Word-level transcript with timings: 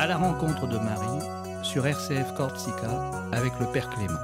À 0.00 0.06
la 0.06 0.16
rencontre 0.16 0.66
de 0.66 0.78
Marie 0.78 1.62
sur 1.62 1.86
RCF 1.86 2.32
Corsica 2.34 3.10
avec 3.32 3.52
le 3.60 3.70
Père 3.70 3.90
Clément. 3.90 4.18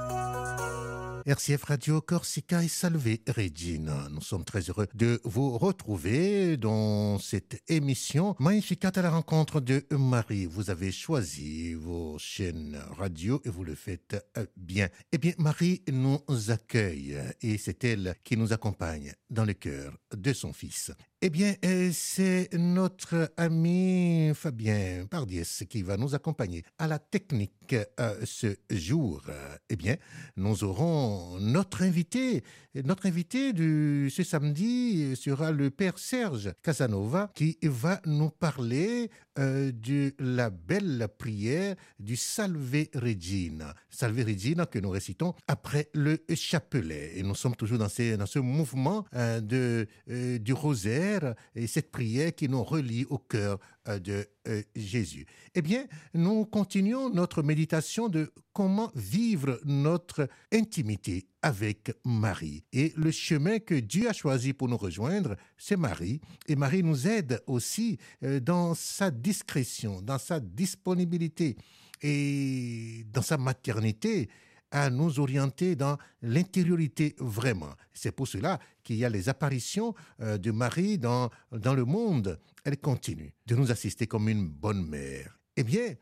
RCF 1.27 1.65
Radio 1.65 2.01
Corsica 2.01 2.63
et 2.63 2.67
Salve 2.67 3.17
Regina. 3.27 4.07
Nous 4.09 4.21
sommes 4.21 4.43
très 4.43 4.61
heureux 4.61 4.87
de 4.95 5.21
vous 5.23 5.55
retrouver 5.59 6.57
dans 6.57 7.19
cette 7.19 7.61
émission 7.67 8.35
magnifique 8.39 8.85
à 8.85 8.91
la 9.03 9.11
rencontre 9.11 9.59
de 9.59 9.85
Marie. 9.91 10.47
Vous 10.47 10.71
avez 10.71 10.91
choisi 10.91 11.75
vos 11.75 12.17
chaînes 12.17 12.79
radio 12.97 13.39
et 13.45 13.49
vous 13.49 13.63
le 13.63 13.75
faites 13.75 14.15
bien. 14.55 14.87
Eh 15.11 15.19
bien, 15.19 15.33
Marie 15.37 15.83
nous 15.91 16.23
accueille 16.47 17.19
et 17.41 17.59
c'est 17.59 17.83
elle 17.83 18.15
qui 18.23 18.35
nous 18.35 18.51
accompagne 18.51 19.13
dans 19.29 19.45
le 19.45 19.53
cœur 19.53 19.93
de 20.15 20.33
son 20.33 20.53
fils. 20.53 20.91
Eh 21.23 21.31
bien, 21.31 21.55
euh, 21.65 21.89
c'est 21.93 22.47
notre 22.53 23.33
ami 23.37 24.31
Fabien 24.35 25.07
Pardies 25.09 25.65
qui 25.67 25.81
va 25.81 25.97
nous 25.97 26.13
accompagner 26.13 26.61
à 26.77 26.85
la 26.87 26.99
technique 26.99 27.75
euh, 27.99 28.15
ce 28.23 28.55
jour. 28.69 29.23
Eh 29.67 29.75
bien, 29.75 29.95
nous 30.35 30.63
aurons 30.63 31.39
notre 31.39 31.81
invité. 31.81 32.43
Notre 32.75 33.07
invité 33.07 33.51
de 33.51 34.09
ce 34.11 34.21
samedi 34.21 35.15
sera 35.15 35.51
le 35.51 35.71
père 35.71 35.97
Serge 35.97 36.53
Casanova 36.61 37.31
qui 37.33 37.57
va 37.63 37.99
nous 38.05 38.29
parler 38.29 39.09
euh, 39.37 39.71
de 39.71 40.13
la 40.19 40.49
belle 40.49 41.07
prière 41.17 41.75
du 41.99 42.15
Salve 42.15 42.85
Regina. 42.95 43.73
Salve 43.89 44.25
Regina 44.25 44.65
que 44.65 44.79
nous 44.79 44.89
récitons 44.89 45.33
après 45.47 45.89
le 45.93 46.19
chapelet. 46.35 47.13
Et 47.15 47.23
nous 47.23 47.35
sommes 47.35 47.55
toujours 47.55 47.77
dans, 47.77 47.87
dans 48.17 48.25
ce 48.25 48.39
mouvement 48.39 49.05
de, 49.13 49.87
du 50.07 50.53
rosaire 50.53 51.35
et 51.55 51.67
cette 51.67 51.91
prière 51.91 52.33
qui 52.33 52.49
nous 52.49 52.63
relie 52.63 53.05
au 53.09 53.17
cœur 53.17 53.37
euh, 53.45 53.57
de 53.87 54.27
euh, 54.47 54.61
Jésus. 54.75 55.25
Eh 55.55 55.61
bien, 55.61 55.85
nous 56.13 56.45
continuons 56.45 57.09
notre 57.09 57.41
méditation 57.43 58.09
de 58.09 58.31
comment 58.53 58.91
vivre 58.95 59.59
notre 59.65 60.27
intimité 60.51 61.27
avec 61.41 61.91
Marie. 62.03 62.63
Et 62.73 62.93
le 62.97 63.11
chemin 63.11 63.59
que 63.59 63.75
Dieu 63.75 64.09
a 64.09 64.13
choisi 64.13 64.53
pour 64.53 64.67
nous 64.67 64.77
rejoindre, 64.77 65.35
c'est 65.57 65.77
Marie. 65.77 66.21
Et 66.47 66.55
Marie 66.55 66.83
nous 66.83 67.07
aide 67.07 67.41
aussi 67.47 67.97
euh, 68.23 68.39
dans 68.39 68.73
sa 68.75 69.11
discrétion, 69.11 70.01
dans 70.01 70.19
sa 70.19 70.39
disponibilité 70.39 71.55
et 72.01 73.05
dans 73.11 73.21
sa 73.21 73.37
maternité 73.37 74.29
à 74.71 74.89
nous 74.89 75.19
orienter 75.19 75.75
dans 75.75 75.97
l'intériorité 76.21 77.15
vraiment. 77.19 77.73
C'est 77.93 78.11
pour 78.11 78.27
cela 78.27 78.59
qu'il 78.83 78.97
y 78.97 79.05
a 79.05 79.09
les 79.09 79.29
apparitions 79.29 79.93
euh, 80.21 80.37
de 80.37 80.51
Marie 80.51 80.97
dans, 80.97 81.29
dans 81.51 81.73
le 81.73 81.85
monde. 81.85 82.39
Elle 82.63 82.77
continue 82.77 83.33
de 83.45 83.55
nous 83.55 83.71
assister 83.71 84.07
comme 84.07 84.29
une 84.29 84.47
bonne 84.47 84.85
mère. 84.85 85.39
Eh 85.55 85.63
bien, 85.63 85.95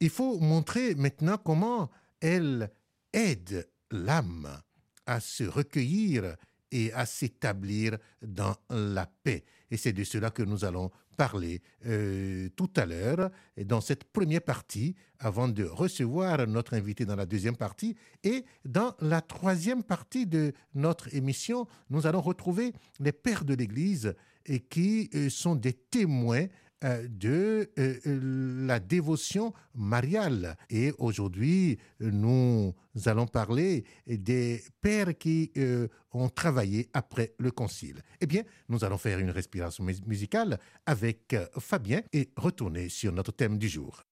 il 0.00 0.10
faut 0.10 0.38
montrer 0.38 0.94
maintenant 0.94 1.38
comment 1.38 1.90
elle 2.20 2.70
aide 3.12 3.68
l'âme 3.90 4.60
à 5.06 5.20
se 5.20 5.44
recueillir 5.44 6.36
et 6.70 6.92
à 6.92 7.06
s'établir 7.06 7.98
dans 8.22 8.56
la 8.70 9.06
paix. 9.06 9.44
Et 9.70 9.76
c'est 9.76 9.92
de 9.92 10.04
cela 10.04 10.30
que 10.30 10.42
nous 10.42 10.64
allons 10.64 10.90
parler 11.16 11.62
euh, 11.86 12.48
tout 12.56 12.70
à 12.76 12.86
l'heure, 12.86 13.30
dans 13.64 13.80
cette 13.80 14.04
première 14.04 14.42
partie, 14.42 14.94
avant 15.18 15.48
de 15.48 15.64
recevoir 15.64 16.46
notre 16.46 16.74
invité 16.74 17.06
dans 17.06 17.16
la 17.16 17.26
deuxième 17.26 17.56
partie. 17.56 17.96
Et 18.22 18.44
dans 18.64 18.94
la 19.00 19.22
troisième 19.22 19.82
partie 19.82 20.26
de 20.26 20.52
notre 20.74 21.14
émission, 21.14 21.66
nous 21.90 22.06
allons 22.06 22.20
retrouver 22.20 22.72
les 23.00 23.12
pères 23.12 23.44
de 23.44 23.54
l'Église 23.54 24.14
et 24.44 24.60
qui 24.60 25.10
euh, 25.14 25.28
sont 25.28 25.56
des 25.56 25.72
témoins 25.72 26.46
de 26.82 27.70
euh, 27.78 28.66
la 28.66 28.80
dévotion 28.80 29.52
mariale. 29.74 30.56
Et 30.70 30.92
aujourd'hui, 30.98 31.78
nous 32.00 32.74
allons 33.06 33.26
parler 33.26 33.84
des 34.06 34.62
pères 34.80 35.16
qui 35.16 35.52
euh, 35.56 35.88
ont 36.12 36.28
travaillé 36.28 36.88
après 36.92 37.34
le 37.38 37.50
concile. 37.50 38.02
Eh 38.20 38.26
bien, 38.26 38.42
nous 38.68 38.84
allons 38.84 38.98
faire 38.98 39.18
une 39.18 39.30
respiration 39.30 39.84
musicale 40.06 40.58
avec 40.84 41.36
Fabien 41.58 42.02
et 42.12 42.30
retourner 42.36 42.88
sur 42.88 43.12
notre 43.12 43.32
thème 43.32 43.58
du 43.58 43.68
jour. 43.68 44.04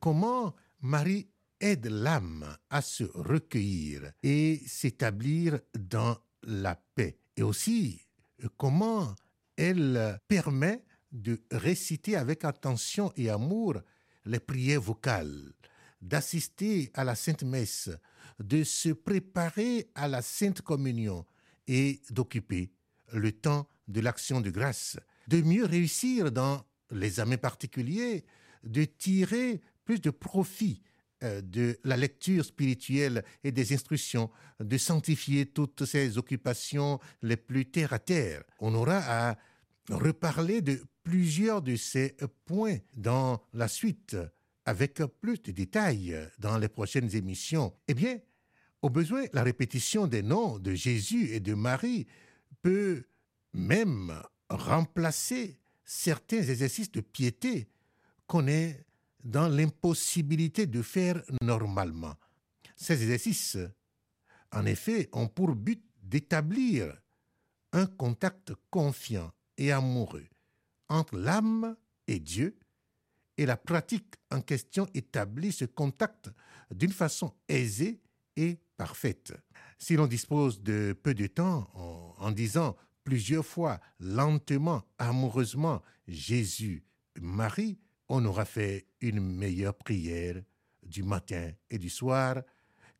Comment 0.00 0.54
Marie 0.80 1.28
aide 1.60 1.86
l'âme 1.86 2.56
à 2.70 2.82
se 2.82 3.04
recueillir 3.04 4.12
et 4.22 4.60
s'établir 4.66 5.60
dans 5.78 6.18
la 6.42 6.76
paix. 6.94 7.18
Et 7.36 7.42
aussi 7.42 8.00
comment 8.56 9.14
elle 9.56 10.18
permet 10.28 10.84
de 11.12 11.40
réciter 11.50 12.16
avec 12.16 12.44
attention 12.44 13.12
et 13.16 13.30
amour 13.30 13.80
les 14.24 14.40
prières 14.40 14.80
vocales, 14.80 15.52
d'assister 16.00 16.90
à 16.94 17.04
la 17.04 17.14
Sainte 17.14 17.44
Messe, 17.44 17.90
de 18.40 18.64
se 18.64 18.90
préparer 18.90 19.88
à 19.94 20.08
la 20.08 20.22
Sainte 20.22 20.60
Communion 20.60 21.24
et 21.66 22.00
d'occuper 22.10 22.72
le 23.12 23.32
temps 23.32 23.68
de 23.86 24.00
l'action 24.00 24.40
de 24.40 24.50
grâce, 24.50 24.98
de 25.28 25.40
mieux 25.40 25.64
réussir 25.64 26.32
dans 26.32 26.64
les 26.90 27.06
examens 27.06 27.36
particuliers, 27.36 28.24
de 28.64 28.84
tirer 28.84 29.60
plus 29.84 30.00
de 30.00 30.10
profit 30.10 30.82
euh, 31.22 31.40
de 31.40 31.78
la 31.84 31.96
lecture 31.96 32.44
spirituelle 32.44 33.24
et 33.44 33.52
des 33.52 33.72
instructions, 33.72 34.30
de 34.60 34.76
sanctifier 34.76 35.46
toutes 35.46 35.84
ces 35.84 36.18
occupations 36.18 36.98
les 37.22 37.36
plus 37.36 37.66
terre 37.66 37.92
à 37.92 37.98
terre. 37.98 38.42
On 38.58 38.74
aura 38.74 38.98
à 38.98 39.38
reparler 39.90 40.60
de 40.60 40.82
plusieurs 41.02 41.62
de 41.62 41.76
ces 41.76 42.16
points 42.46 42.78
dans 42.96 43.40
la 43.52 43.68
suite, 43.68 44.16
avec 44.64 45.02
plus 45.20 45.40
de 45.42 45.52
détails 45.52 46.16
dans 46.38 46.58
les 46.58 46.68
prochaines 46.68 47.14
émissions. 47.14 47.74
Eh 47.88 47.94
bien, 47.94 48.18
au 48.82 48.90
besoin, 48.90 49.24
la 49.32 49.42
répétition 49.42 50.06
des 50.06 50.22
noms 50.22 50.58
de 50.58 50.74
Jésus 50.74 51.30
et 51.30 51.40
de 51.40 51.54
Marie 51.54 52.06
peut 52.60 53.04
même 53.52 54.20
remplacer 54.50 55.58
certains 55.84 56.42
exercices 56.42 56.92
de 56.92 57.00
piété 57.00 57.68
qu'on 58.26 58.46
est 58.46 58.84
dans 59.22 59.48
l'impossibilité 59.48 60.66
de 60.66 60.82
faire 60.82 61.22
normalement. 61.40 62.14
Ces 62.76 63.02
exercices, 63.02 63.58
en 64.52 64.66
effet, 64.66 65.08
ont 65.12 65.28
pour 65.28 65.54
but 65.54 65.82
d'établir 66.02 66.94
un 67.72 67.86
contact 67.86 68.52
confiant 68.70 69.32
et 69.56 69.72
amoureux 69.72 70.26
entre 70.88 71.16
l'âme 71.16 71.76
et 72.06 72.20
Dieu, 72.20 72.58
et 73.36 73.46
la 73.46 73.56
pratique 73.56 74.14
en 74.30 74.40
question 74.40 74.86
établit 74.94 75.52
ce 75.52 75.64
contact 75.64 76.30
d'une 76.70 76.92
façon 76.92 77.34
aisée 77.48 78.00
et 78.36 78.58
parfaite. 78.76 79.32
Si 79.78 79.96
l'on 79.96 80.06
dispose 80.06 80.62
de 80.62 80.92
peu 80.92 81.14
de 81.14 81.26
temps 81.26 81.68
en, 81.74 82.14
en 82.18 82.30
disant 82.30 82.76
plusieurs 83.02 83.44
fois 83.44 83.80
lentement, 83.98 84.82
amoureusement 84.98 85.82
Jésus, 86.06 86.84
Marie, 87.20 87.78
on 88.08 88.24
aura 88.24 88.44
fait 88.44 88.86
une 89.00 89.20
meilleure 89.20 89.74
prière 89.74 90.42
du 90.82 91.02
matin 91.02 91.50
et 91.70 91.78
du 91.78 91.90
soir 91.90 92.42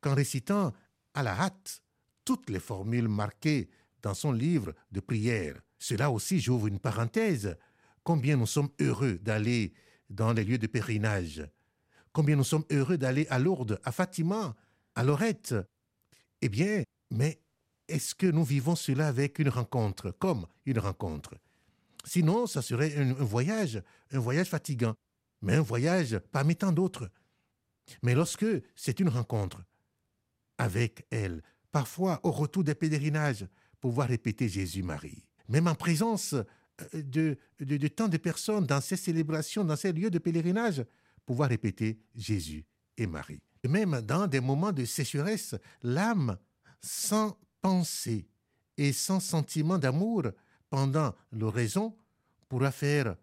qu'en 0.00 0.14
récitant 0.14 0.72
à 1.14 1.22
la 1.22 1.38
hâte 1.38 1.82
toutes 2.24 2.50
les 2.50 2.60
formules 2.60 3.08
marquées 3.08 3.68
dans 4.02 4.14
son 4.14 4.32
livre 4.32 4.74
de 4.90 5.00
prière. 5.00 5.60
Cela 5.78 6.10
aussi, 6.10 6.40
j'ouvre 6.40 6.66
une 6.66 6.78
parenthèse. 6.78 7.56
Combien 8.02 8.36
nous 8.36 8.46
sommes 8.46 8.70
heureux 8.80 9.18
d'aller 9.18 9.74
dans 10.10 10.32
les 10.32 10.44
lieux 10.44 10.58
de 10.58 10.66
pèlerinage. 10.66 11.46
Combien 12.12 12.36
nous 12.36 12.44
sommes 12.44 12.64
heureux 12.70 12.98
d'aller 12.98 13.26
à 13.28 13.38
Lourdes, 13.38 13.80
à 13.84 13.92
Fatima, 13.92 14.54
à 14.94 15.02
Lorette. 15.02 15.54
Eh 16.40 16.48
bien, 16.48 16.82
mais 17.10 17.40
est-ce 17.88 18.14
que 18.14 18.26
nous 18.26 18.44
vivons 18.44 18.76
cela 18.76 19.08
avec 19.08 19.38
une 19.38 19.48
rencontre, 19.48 20.10
comme 20.12 20.46
une 20.64 20.78
rencontre? 20.78 21.34
Sinon, 22.04 22.46
ça 22.46 22.62
serait 22.62 22.96
un, 22.96 23.12
voyage, 23.12 23.82
un 24.12 24.18
voyage 24.18 24.48
fatigant, 24.48 24.94
mais 25.42 25.54
un 25.54 25.62
voyage 25.62 26.18
parmi 26.32 26.54
tant 26.54 26.72
d'autres. 26.72 27.10
Mais 28.02 28.14
lorsque 28.14 28.46
c'est 28.76 29.00
une 29.00 29.08
rencontre 29.08 29.62
avec 30.58 31.06
elle, 31.10 31.42
parfois 31.72 32.20
au 32.22 32.30
retour 32.30 32.64
des 32.64 32.74
pèlerinages, 32.74 33.46
pouvoir 33.80 34.08
répéter 34.08 34.48
Jésus-Marie, 34.48 35.28
même 35.48 35.66
en 35.66 35.74
présence 35.74 36.34
euh, 36.34 37.02
de, 37.02 37.36
de, 37.60 37.88
tant 37.88 38.08
de 38.08 38.16
personnes 38.16 38.66
dans 38.66 38.80
ces 38.80 38.96
célébrations, 38.96 39.64
dans 39.64 39.76
ces 39.76 39.92
lieux 39.92 40.10
de 40.10 40.18
pèlerinage, 40.18 40.84
pouvoir 41.26 41.48
répéter 41.48 41.98
Jésus 42.14 42.64
et 42.96 43.06
Marie. 43.06 43.40
même 43.68 44.00
dans 44.02 44.26
des 44.26 44.40
moments 44.40 44.72
de 44.72 44.84
sécheresse, 44.84 45.54
l'âme, 45.82 46.38
sans 46.80 47.38
pensée 47.60 48.26
et 48.76 48.92
sans 48.92 49.20
sentiment 49.20 49.78
d'amour, 49.78 50.24
pendant 50.70 51.14
l'oraison 51.32 51.96
pourra 52.48 52.72
faire 52.72 53.16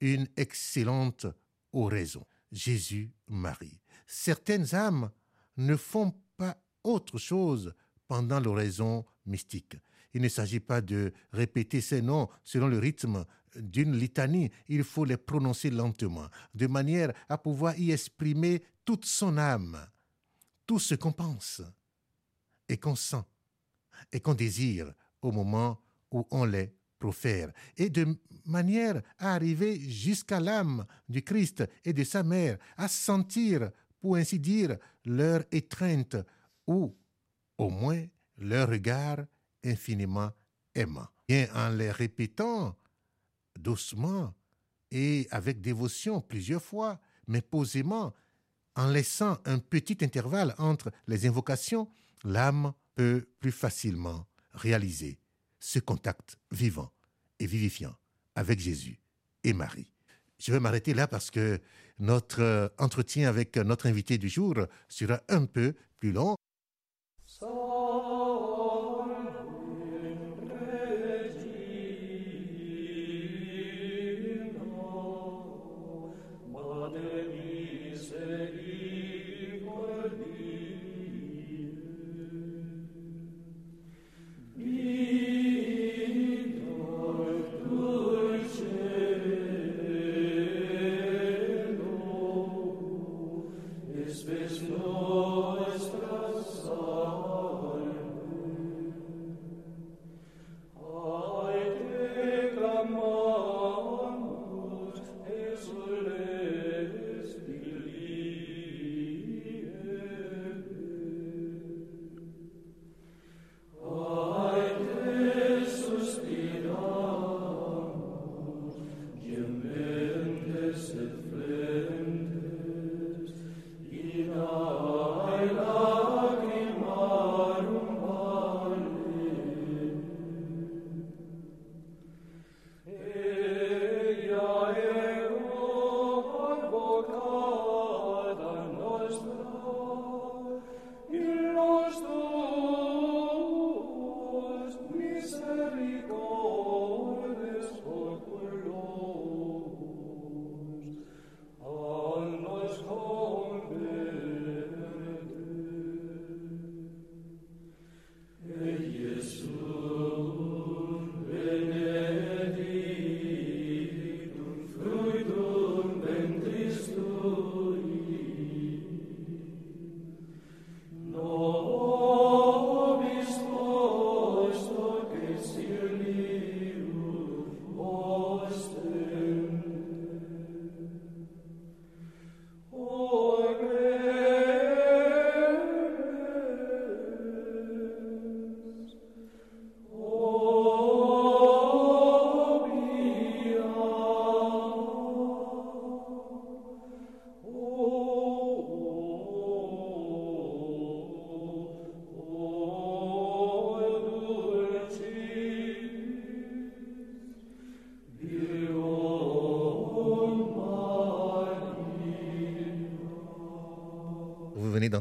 une 0.00 0.28
excellente 0.36 1.26
oraisons. 1.72 2.26
Jésus, 2.52 3.12
Marie. 3.28 3.80
Certaines 4.06 4.74
âmes 4.74 5.10
ne 5.56 5.76
font 5.76 6.14
pas 6.36 6.56
autre 6.84 7.18
chose 7.18 7.74
pendant 8.06 8.40
l'oraison 8.40 9.04
mystique. 9.26 9.76
Il 10.14 10.22
ne 10.22 10.28
s'agit 10.28 10.60
pas 10.60 10.80
de 10.80 11.12
répéter 11.32 11.80
ces 11.80 12.00
noms 12.00 12.28
selon 12.44 12.68
le 12.68 12.78
rythme 12.78 13.24
d'une 13.56 13.96
litanie, 13.96 14.50
il 14.68 14.84
faut 14.84 15.04
les 15.04 15.16
prononcer 15.16 15.70
lentement, 15.70 16.28
de 16.54 16.66
manière 16.66 17.12
à 17.28 17.38
pouvoir 17.38 17.78
y 17.78 17.90
exprimer 17.90 18.62
toute 18.84 19.04
son 19.04 19.38
âme, 19.38 19.78
tout 20.66 20.78
ce 20.78 20.94
qu'on 20.94 21.12
pense 21.12 21.62
et 22.68 22.76
qu'on 22.76 22.96
sent 22.96 23.24
et 24.12 24.20
qu'on 24.20 24.34
désire 24.34 24.92
au 25.22 25.32
moment 25.32 25.80
où 26.16 26.26
on 26.30 26.46
les 26.46 26.72
profère, 26.98 27.52
et 27.76 27.90
de 27.90 28.06
manière 28.46 29.02
à 29.18 29.34
arriver 29.34 29.78
jusqu'à 29.78 30.40
l'âme 30.40 30.86
du 31.08 31.22
Christ 31.22 31.62
et 31.84 31.92
de 31.92 32.04
sa 32.04 32.22
mère, 32.22 32.56
à 32.78 32.88
sentir, 32.88 33.70
pour 34.00 34.16
ainsi 34.16 34.38
dire, 34.38 34.78
leur 35.04 35.44
étreinte 35.52 36.16
ou 36.66 36.96
au 37.58 37.68
moins 37.68 38.02
leur 38.38 38.70
regard 38.70 39.18
infiniment 39.62 40.32
aimant. 40.74 41.08
Bien 41.28 41.48
en 41.54 41.68
les 41.68 41.90
répétant 41.90 42.76
doucement 43.58 44.34
et 44.90 45.26
avec 45.30 45.60
dévotion 45.60 46.20
plusieurs 46.22 46.62
fois, 46.62 46.98
mais 47.26 47.42
posément, 47.42 48.14
en 48.74 48.88
laissant 48.88 49.38
un 49.44 49.58
petit 49.58 49.98
intervalle 50.02 50.54
entre 50.58 50.90
les 51.08 51.26
invocations, 51.26 51.90
l'âme 52.24 52.72
peut 52.94 53.26
plus 53.40 53.52
facilement 53.52 54.26
réaliser 54.52 55.18
ce 55.66 55.80
contact 55.80 56.38
vivant 56.52 56.92
et 57.40 57.46
vivifiant 57.46 57.92
avec 58.36 58.60
Jésus 58.60 59.00
et 59.42 59.52
Marie. 59.52 59.90
Je 60.38 60.52
vais 60.52 60.60
m'arrêter 60.60 60.94
là 60.94 61.08
parce 61.08 61.28
que 61.32 61.60
notre 61.98 62.72
entretien 62.78 63.28
avec 63.28 63.56
notre 63.56 63.86
invité 63.86 64.16
du 64.16 64.28
jour 64.28 64.54
sera 64.88 65.20
un 65.28 65.44
peu 65.44 65.74
plus 65.98 66.12
long. 66.12 66.35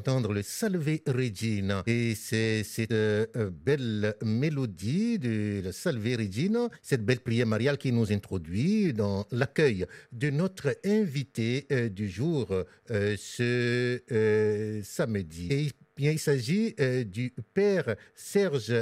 D'entendre 0.06 0.34
le 0.34 0.44
Salve 0.44 1.00
Regina. 1.08 1.84
Et 1.88 2.14
c'est 2.16 2.64
cette 2.64 2.92
euh, 2.92 3.26
belle 3.52 4.16
mélodie 4.24 5.20
la 5.64 5.72
Salve 5.72 6.06
Regina, 6.18 6.70
cette 6.82 7.04
belle 7.04 7.20
prière 7.20 7.48
mariale 7.48 7.78
qui 7.78 7.92
nous 7.92 8.12
introduit 8.12 8.94
dans 8.94 9.26
l'accueil 9.32 9.86
de 10.12 10.30
notre 10.30 10.78
invité 10.86 11.66
euh, 11.72 11.90
du 11.90 12.08
jour 12.08 12.48
euh, 12.92 13.16
ce 13.18 14.82
samedi. 14.84 15.48
Et 15.50 15.72
bien, 15.98 16.12
il 16.12 16.20
s'agit 16.20 16.76
du 17.06 17.34
Père 17.54 17.96
Serge 18.14 18.74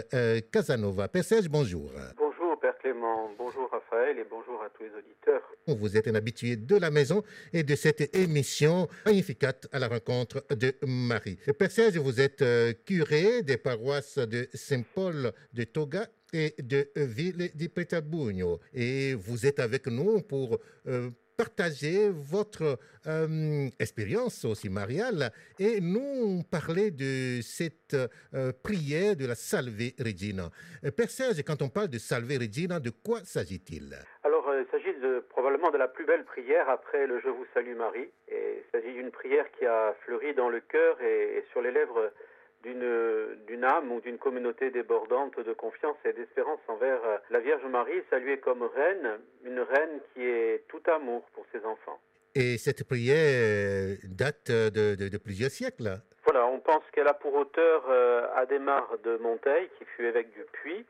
Casanova. 0.51 1.07
Père 1.07 1.23
Serge, 1.23 1.47
bonjour. 1.47 1.91
Bonjour 3.37 3.69
Raphaël 3.69 4.17
et 4.17 4.23
bonjour 4.29 4.63
à 4.63 4.69
tous 4.69 4.83
les 4.83 4.91
auditeurs. 4.97 5.41
Vous 5.67 5.97
êtes 5.97 6.07
un 6.07 6.15
habitué 6.15 6.55
de 6.55 6.77
la 6.77 6.89
maison 6.89 7.21
et 7.51 7.63
de 7.63 7.75
cette 7.75 8.15
émission 8.15 8.87
magnificate 9.05 9.67
à 9.73 9.79
la 9.79 9.89
rencontre 9.89 10.45
de 10.55 10.73
Marie. 10.87 11.37
Père 11.59 11.69
Serge, 11.69 11.97
vous 11.97 12.21
êtes 12.21 12.41
euh, 12.41 12.71
curé 12.85 13.41
des 13.41 13.57
paroisses 13.57 14.19
de 14.19 14.47
Saint-Paul 14.53 15.33
de 15.51 15.63
Toga 15.65 16.07
et 16.31 16.55
de 16.59 16.87
Ville 16.95 17.51
di 17.53 17.67
Petabugno. 17.67 18.61
Et 18.73 19.15
vous 19.15 19.45
êtes 19.45 19.59
avec 19.59 19.87
nous 19.87 20.21
pour 20.21 20.59
euh, 20.87 21.09
partager 21.37 22.09
votre 22.09 22.77
euh, 23.07 23.67
expérience 23.79 24.45
aussi 24.45 24.69
mariale 24.69 25.31
et 25.59 25.81
nous 25.81 26.43
parler 26.49 26.91
de 26.91 27.41
cette 27.41 27.95
euh, 28.33 28.51
prière 28.63 29.15
de 29.15 29.25
la 29.25 29.35
Salve 29.35 29.93
Regina. 29.99 30.49
Euh, 30.85 30.91
Père 30.91 31.09
Serge, 31.09 31.41
quand 31.45 31.61
on 31.61 31.69
parle 31.69 31.89
de 31.89 31.97
Salve 31.97 32.31
Regina, 32.31 32.79
de 32.79 32.91
quoi 32.91 33.19
s'agit-il? 33.23 33.95
Alors, 34.23 34.45
il 34.53 34.65
s'agit 34.71 34.93
probablement 35.29 35.71
de 35.71 35.77
la 35.77 35.87
plus 35.87 36.05
belle 36.05 36.25
prière 36.25 36.69
après 36.69 37.07
le 37.07 37.19
Je 37.19 37.29
vous 37.29 37.45
salue 37.53 37.75
Marie. 37.75 38.09
Et 38.27 38.63
il 38.63 38.71
s'agit 38.71 38.93
d'une 38.93 39.11
prière 39.11 39.45
qui 39.57 39.65
a 39.65 39.95
fleuri 40.05 40.33
dans 40.33 40.49
le 40.49 40.59
cœur 40.61 41.01
et 41.01 41.43
sur 41.51 41.61
les 41.61 41.71
lèvres 41.71 42.11
d'une 42.63 43.63
âme 43.63 43.91
ou 43.91 44.01
d'une 44.01 44.17
communauté 44.17 44.71
débordante 44.71 45.39
de 45.39 45.53
confiance 45.53 45.97
et 46.05 46.13
d'espérance 46.13 46.59
envers 46.67 47.03
euh, 47.05 47.17
la 47.29 47.39
Vierge 47.39 47.65
Marie, 47.65 48.01
saluée 48.09 48.39
comme 48.39 48.63
reine, 48.63 49.19
une 49.43 49.59
reine 49.59 49.99
qui 50.13 50.23
est 50.23 50.63
tout 50.67 50.81
amour 50.87 51.23
pour 51.33 51.45
ses 51.51 51.59
enfants. 51.65 51.99
Et 52.35 52.57
cette 52.57 52.83
prière 52.85 53.15
euh, 53.15 53.95
date 54.03 54.49
de, 54.49 55.17
plusieurs 55.17 55.51
siècles. 55.51 55.99
Voilà, 56.25 56.47
on 56.47 56.59
pense 56.59 56.83
qu'elle 56.93 57.07
a 57.07 57.13
pour 57.13 57.33
auteur 57.35 57.83
euh, 57.89 58.27
Adhémar 58.35 58.97
de 59.03 59.17
Monteil, 59.17 59.69
qui 59.77 59.85
fut 59.85 60.05
évêque 60.05 60.31
du 60.33 60.43
Puy 60.53 60.85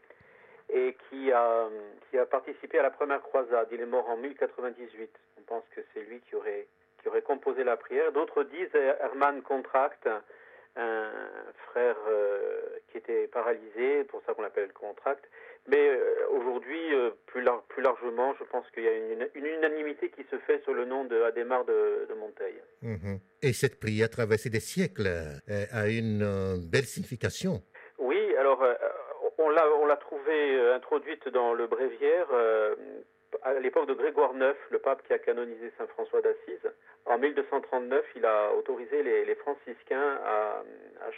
et 0.72 0.96
qui 1.10 1.32
a, 1.32 1.68
qui 2.10 2.18
a 2.18 2.26
participé 2.26 2.80
à 2.80 2.84
la 2.84 2.92
première 2.92 3.22
croisade. 3.22 3.68
Il 3.72 3.82
est 3.82 3.86
mort 3.86 4.10
en 4.10 4.18
1098. 4.18 5.10
On 5.40 5.42
pense 5.42 5.64
que 5.76 5.82
c'est 5.94 6.02
lui 6.02 6.22
qui 6.22 6.36
aurait 6.36 6.68
qui 7.02 7.10
aurait 7.10 7.22
composé 7.22 7.66
la 7.66 7.76
prière. 7.76 8.14
D'autres 8.14 8.44
disent 8.44 8.74
Hermann 8.74 9.42
Contract, 9.42 10.08
un 10.76 11.10
frère 11.70 11.96
euh, 12.08 12.62
qui 12.92 12.98
était 12.98 13.28
paralysé, 13.28 14.04
pour 14.06 14.22
ça 14.26 14.34
qu'on 14.34 14.42
l'appelle 14.42 14.72
Contract. 14.74 15.24
Mais 15.68 15.90
euh, 15.90 16.28
aujourd'hui, 16.32 16.94
euh, 16.94 17.12
plus, 17.28 17.46
plus, 17.70 17.82
largement, 17.82 18.34
je 18.40 18.44
pense 18.46 18.70
qu'il 18.72 18.84
y 18.84 18.88
a 18.88 18.96
une, 18.96 19.28
unanimité 19.36 20.10
qui 20.10 20.24
se 20.30 20.38
fait 20.40 20.62
sur 20.64 20.74
le 20.74 20.86
nom 20.86 21.06
de 21.06 21.22
Adhémar 21.22 21.66
de, 21.66 22.08
de 22.10 22.14
Monteil. 22.16 22.56
Mhm. 22.82 23.20
Et 23.42 23.54
cette 23.54 23.80
prière 23.80 24.10
traversée 24.10 24.50
des 24.50 24.60
siècles 24.60 25.08
a 25.48 25.88
une 25.88 26.58
belle 26.72 26.86
signification. 26.86 27.62
Oui, 27.98 28.36
alors 28.38 28.64
on 29.38 29.50
l'a 29.86 29.98
trouvée 29.98 30.60
introduite 30.72 31.28
dans 31.30 31.54
le 31.54 31.68
bréviaire 31.68 32.28
à 33.42 33.54
l'époque 33.60 33.88
de 33.88 33.94
Grégoire 33.94 34.34
IX, 34.36 34.56
le 34.72 34.80
pape 34.80 35.04
qui 35.06 35.14
a 35.14 35.20
canonisé 35.20 35.72
Saint 35.78 35.88
François 35.88 36.22
d'Assise, 36.22 36.72
en 37.06 37.18
1239, 37.18 38.06
il 38.16 38.26
a 38.26 38.54
autorisé 38.56 39.04
les, 39.04 39.36
franciscains 39.36 40.20
à, 40.26 40.64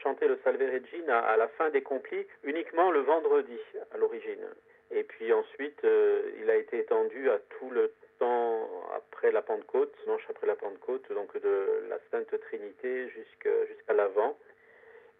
chanter 0.02 0.28
le 0.28 0.40
Salve 0.44 0.62
Regina 0.62 1.20
à, 1.20 1.38
la 1.38 1.48
fin 1.50 1.70
des 1.70 1.82
complis 1.82 2.26
uniquement 2.44 2.92
le 2.92 3.02
vendredi 3.02 3.60
à 3.94 3.98
l'origine. 3.98 4.48
Et 4.92 5.04
puis 5.04 5.32
ensuite, 5.32 5.84
euh, 5.84 6.32
il 6.42 6.50
a 6.50 6.56
été 6.56 6.80
étendu 6.80 7.30
à 7.30 7.40
tout 7.60 7.70
le 7.70 7.94
temps 8.20 8.68
après 8.96 9.32
la 9.32 9.42
Pentecôte, 9.42 9.94
dimanche 10.04 10.26
après 10.30 10.48
la 10.48 10.56
Pentecôte, 10.56 11.12
donc 11.12 11.40
de 11.40 11.86
la 11.90 12.00
Sainte 12.12 12.40
Trinité 12.42 13.10
jusqu'à 13.10 13.94
l'Avent. 13.94 14.36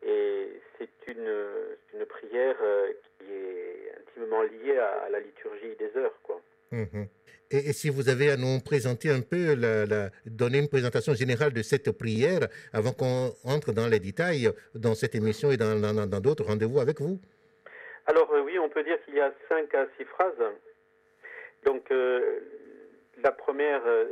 Et 0.04 0.50
c'est 0.78 1.12
une, 1.12 2.06
prière 2.08 2.58
euh, 2.62 2.94
qui 3.18 3.34
est 3.34 3.92
intimement 4.00 4.44
liée 4.44 4.78
à, 4.78 5.10
la 5.10 5.20
liturgie 5.20 5.76
des 5.76 5.98
heures, 5.98 6.18
quoi. 6.24 6.40
Mhm. 6.72 7.08
Et, 7.52 7.74
si 7.74 7.90
vous 7.90 8.10
avez 8.10 8.32
à 8.32 8.38
nous 8.38 8.60
présenter 8.60 9.12
un 9.12 9.22
peu, 9.22 9.54
la, 9.54 10.10
donner 10.26 10.60
une 10.60 10.68
présentation 10.68 11.14
générale 11.14 11.54
de 11.54 11.62
cette 11.62 11.92
prière 11.92 12.48
avant 12.74 12.92
qu'on 12.92 13.34
entre 13.44 13.72
dans 13.72 13.88
les 13.88 14.00
détails 14.00 14.50
dans 14.74 14.96
cette 14.96 15.14
émission 15.16 15.52
et 15.52 15.58
dans 15.58 16.22
d'autres 16.22 16.44
rendez-vous 16.44 16.80
avec 16.80 17.00
vous? 17.00 17.20
Alors 18.08 18.32
euh, 18.34 18.42
oui, 18.42 18.60
on 18.60 18.70
peut 18.70 18.84
dire 18.84 18.98
qu'il 19.04 19.16
y 19.16 19.22
a 19.22 19.34
cinq 19.50 19.74
à 19.74 19.88
six 19.98 20.06
phrases. 20.06 20.34
Donc 21.64 21.90
euh, 21.92 22.40
la 23.24 23.32
première, 23.32 23.82
euh, 23.86 24.06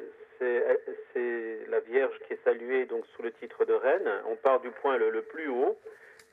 c'est 1.13 1.60
la 1.69 1.79
Vierge 1.81 2.17
qui 2.27 2.33
est 2.33 2.43
saluée 2.43 2.86
donc 2.86 3.05
sous 3.15 3.22
le 3.22 3.31
titre 3.33 3.65
de 3.65 3.74
reine. 3.74 4.10
On 4.27 4.36
part 4.36 4.60
du 4.62 4.72
point 4.72 4.98
le, 4.98 5.22
plus 5.22 5.48
haut, 5.48 5.77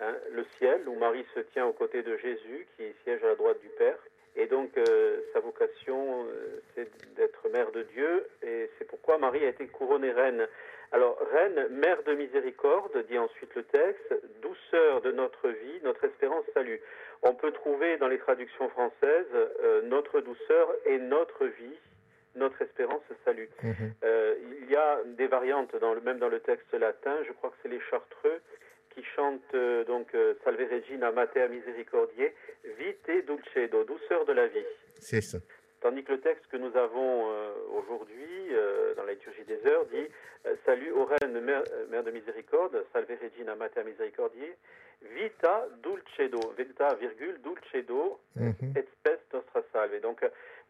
hein, 0.01 0.15
le 0.33 0.45
ciel, 0.59 0.89
où 0.89 0.99
Marie 0.99 1.25
se 1.35 1.41
tient 1.41 1.67
aux 1.67 1.73
côtés 1.73 2.03
de 2.03 2.17
Jésus 2.17 2.67
qui 2.77 2.85
siège 3.05 3.23
à 3.23 3.29
la 3.29 3.35
droite 3.35 3.61
du 3.61 3.69
Père. 3.79 3.99
Et 4.37 4.47
donc, 4.47 4.71
euh, 4.79 5.21
sa 5.33 5.41
vocation, 5.41 6.25
euh, 6.25 6.61
c'est 6.75 6.89
d'être 7.17 7.49
mère 7.53 7.71
de 7.73 7.83
Dieu, 7.83 8.27
et 8.43 8.71
c'est 8.79 8.87
pourquoi 8.87 9.19
Marie 9.19 9.45
a 9.45 9.49
été 9.49 9.67
couronnée 9.67 10.13
reine. 10.13 10.47
Alors, 10.93 11.19
reine, 11.33 11.69
mère 11.71 12.03
de 12.05 12.15
miséricorde, 12.15 13.05
dit 13.09 13.19
ensuite 13.19 13.55
le 13.55 13.65
texte, 13.65 14.15
douceur 14.43 15.03
de 15.03 15.13
notre 15.13 15.49
vie, 15.49 15.81
notre 15.83 16.05
espérance, 16.05 16.45
salut. 16.55 16.81
On 17.23 17.35
peut 17.35 17.53
trouver 17.53 17.97
dans 17.99 18.09
les 18.09 18.19
traductions 18.19 18.69
françaises 18.71 19.27
euh, 19.35 19.83
notre 19.83 20.21
douceur 20.21 20.69
et 20.87 20.99
notre 20.99 21.47
vie, 21.47 21.79
notre 22.35 22.63
espérance, 22.63 23.03
salut. 23.25 23.51
Mhm. 23.63 23.93
il 24.63 24.71
y 24.71 24.77
a 24.77 25.01
des 25.05 25.27
variantes, 25.27 25.75
dans 25.77 25.95
le, 25.95 26.01
même 26.01 26.19
dans 26.19 26.29
le 26.29 26.39
texte 26.39 26.73
latin, 26.73 27.17
je 27.27 27.33
crois 27.33 27.51
que 27.51 27.57
c'est 27.63 27.69
les 27.69 27.81
chartreux 27.91 28.41
qui 28.95 29.03
chante 29.17 29.41
euh, 29.55 29.85
donc 29.85 30.15
euh, 30.15 30.35
Salve 30.45 30.61
Regina 30.71 31.11
Mater 31.13 31.49
Misericordiae, 31.49 32.33
Vite 32.79 33.27
Dulcedo, 33.27 33.85
douceur 33.85 34.25
de 34.25 34.33
la 34.33 34.47
vie. 34.47 34.65
C'est 34.99 35.21
ça. 35.21 35.39
Tandis 35.81 36.05
que 36.05 36.13
le 36.13 36.21
texte 36.21 36.47
que 36.51 36.59
nous 36.59 36.77
avons 36.77 37.31
euh, 37.31 37.53
aujourd'hui 37.73 38.19
dans 38.97 39.05
la 39.05 39.13
liturgie 39.13 39.45
des 39.45 39.65
heures 39.71 39.87
dit 39.87 40.09
Salut 40.67 40.93
ô 40.93 41.05
reine, 41.05 41.41
mère, 41.41 41.63
de 42.05 42.11
miséricorde, 42.11 42.85
Salve 42.93 43.17
Regina 43.23 43.55
Mater 43.55 43.85
Misericordiae, 43.85 44.57
Vita 45.17 45.67
Dulcedo, 45.83 46.41
Vita 46.59 46.95
virgule 46.95 47.41
Dulcedo, 47.43 48.21
mm 48.37 48.51
et 48.77 48.83
spes 48.83 49.21
nostra 49.33 49.63
salve. 49.73 50.01
Donc 50.01 50.21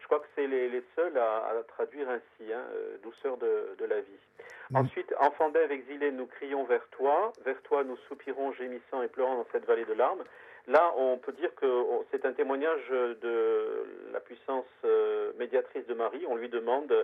je 0.00 0.06
crois 0.06 0.20
que 0.20 0.26
c'est 0.34 0.46
les, 0.46 0.82
seuls 0.96 1.16
à, 1.16 1.52
traduire 1.68 2.08
ainsi, 2.08 2.52
hein, 2.52 2.64
douceur 3.02 3.36
de, 3.36 3.76
de 3.78 3.84
la 3.84 4.00
vie. 4.00 4.18
Ensuite, 4.74 5.12
enfant 5.18 5.50
d'Ève 5.50 5.72
exilé, 5.72 6.12
nous 6.12 6.26
crions 6.26 6.64
vers 6.64 6.86
toi. 6.90 7.32
Vers 7.44 7.60
toi, 7.62 7.82
nous 7.84 7.96
soupirons, 8.08 8.52
gémissant 8.52 9.02
et 9.02 9.08
pleurant 9.08 9.36
dans 9.36 9.46
cette 9.52 9.66
vallée 9.66 9.84
de 9.84 9.94
larmes. 9.94 10.22
Là, 10.66 10.92
on 10.96 11.18
peut 11.18 11.32
dire 11.32 11.52
que 11.56 11.66
c'est 12.10 12.24
un 12.24 12.32
témoignage 12.32 12.88
de 12.90 13.84
la 14.12 14.20
puissance 14.20 14.66
euh, 14.84 15.32
médiatrice 15.38 15.86
de 15.86 15.94
Marie. 15.94 16.24
On 16.28 16.36
lui 16.36 16.48
demande, 16.48 16.94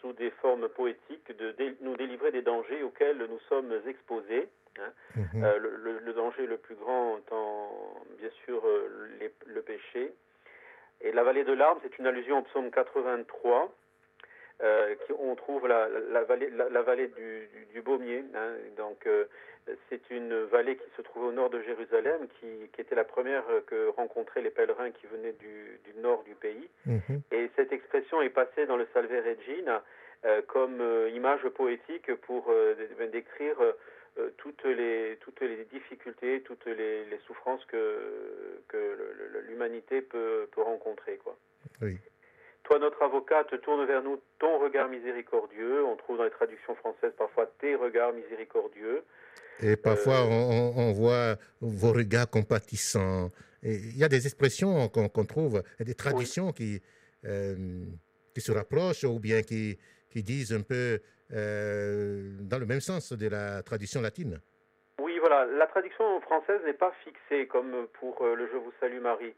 sous 0.00 0.12
des 0.14 0.30
formes 0.30 0.68
poétiques, 0.68 1.36
de 1.36 1.54
nous 1.82 1.96
délivrer 1.96 2.30
des 2.30 2.42
dangers 2.42 2.82
auxquels 2.82 3.18
nous 3.18 3.40
sommes 3.48 3.74
exposés. 3.86 4.48
Hein. 4.78 4.92
Mhm. 5.16 5.44
Euh, 5.44 5.58
le, 6.04 6.12
danger 6.14 6.46
le 6.46 6.56
plus 6.56 6.76
grand 6.76 7.18
étant, 7.18 7.70
bien 8.18 8.30
sûr, 8.44 8.62
euh, 8.64 8.88
le 9.46 9.62
péché. 9.62 10.14
Et 11.02 11.12
la 11.12 11.22
vallée 11.22 11.44
de 11.44 11.52
larmes, 11.52 11.78
c'est 11.82 11.98
une 11.98 12.06
allusion 12.06 12.38
au 12.38 12.42
psaume 12.42 12.70
83. 12.70 13.72
Euh, 14.62 14.94
on 15.18 15.34
trouve 15.36 15.66
la, 15.66 15.88
vallée, 16.24 16.50
la, 16.50 16.82
vallée 16.82 17.08
du, 17.08 17.48
du, 17.72 17.80
Baumier. 17.80 18.24
Hein. 18.34 18.52
donc, 18.76 19.06
euh, 19.06 19.24
c'est 19.88 20.10
une 20.10 20.42
vallée 20.44 20.76
qui 20.76 20.90
se 20.96 21.02
trouve 21.02 21.24
au 21.24 21.32
nord 21.32 21.48
de 21.48 21.62
Jérusalem, 21.62 22.28
qui, 22.38 22.46
était 22.78 22.94
la 22.94 23.04
première 23.04 23.44
que 23.66 23.88
rencontraient 23.88 24.42
les 24.42 24.50
pèlerins 24.50 24.90
qui 24.90 25.06
venaient 25.06 25.32
du, 25.32 25.80
nord 26.00 26.22
du 26.24 26.34
pays. 26.34 26.68
Mhm. 26.86 27.22
Et 27.30 27.50
cette 27.56 27.72
expression 27.72 28.22
est 28.22 28.30
passée 28.30 28.66
dans 28.66 28.76
le 28.76 28.86
Salve 28.92 29.10
Regina 29.10 29.76
euh, 29.76 29.80
comme 30.46 30.82
image 31.14 31.48
poétique 31.48 32.14
pour 32.22 32.52
décrire 33.12 33.56
toutes 34.36 34.64
les 34.64 35.16
toutes 35.20 35.40
les 35.40 35.64
difficultés, 35.72 36.42
toutes 36.42 36.66
les, 36.66 37.06
souffrances 37.26 37.64
que 37.66 38.60
que 38.68 38.96
l'humanité 39.48 40.02
peut, 40.02 40.48
peut 40.52 40.62
rencontrer, 40.62 41.16
quoi. 41.18 41.38
Oui. 41.80 41.98
Toi, 42.70 42.78
notre 42.78 43.02
avocate, 43.02 43.60
tourne 43.62 43.84
vers 43.84 44.02
nous 44.02 44.20
ton 44.38 44.60
regard 44.60 44.88
miséricordieux. 44.88 45.84
On 45.84 45.96
trouve 45.96 46.18
dans 46.18 46.24
les 46.24 46.30
traductions 46.30 46.76
françaises 46.76 47.12
parfois 47.18 47.50
tes 47.58 47.74
regards 47.74 48.12
miséricordieux. 48.12 49.02
Et 49.60 49.76
parfois, 49.76 50.20
euh, 50.20 50.70
on, 50.76 50.92
voit 50.92 51.36
vos 51.60 51.92
regards 51.92 52.30
compatissants. 52.30 53.30
il 53.62 53.96
y 53.96 54.04
a 54.04 54.08
des 54.08 54.26
expressions 54.26 54.88
qu'on 54.88 55.24
trouve, 55.24 55.62
des 55.80 55.94
traditions 55.94 56.52
qui, 56.52 56.80
euh, 57.24 57.84
qui 58.34 58.40
se 58.40 58.52
rapprochent 58.52 59.02
ou 59.02 59.18
bien 59.18 59.42
qui, 59.42 59.76
qui 60.10 60.22
disent 60.22 60.52
un 60.52 60.62
peu 60.62 61.00
euh, 61.32 62.36
dans 62.40 62.58
le 62.58 62.66
même 62.66 62.80
sens 62.80 63.12
de 63.12 63.28
la 63.28 63.62
tradition 63.62 64.00
latine. 64.00 64.40
Oui, 65.00 65.18
voilà. 65.18 65.46
La 65.46 65.66
traduction 65.66 66.20
française 66.20 66.60
n'est 66.64 66.74
pas 66.74 66.92
fixée 67.04 67.46
comme 67.46 67.86
pour 68.00 68.24
le 68.24 68.48
Je 68.52 68.56
vous 68.56 68.72
salue 68.80 69.00
Marie. 69.00 69.34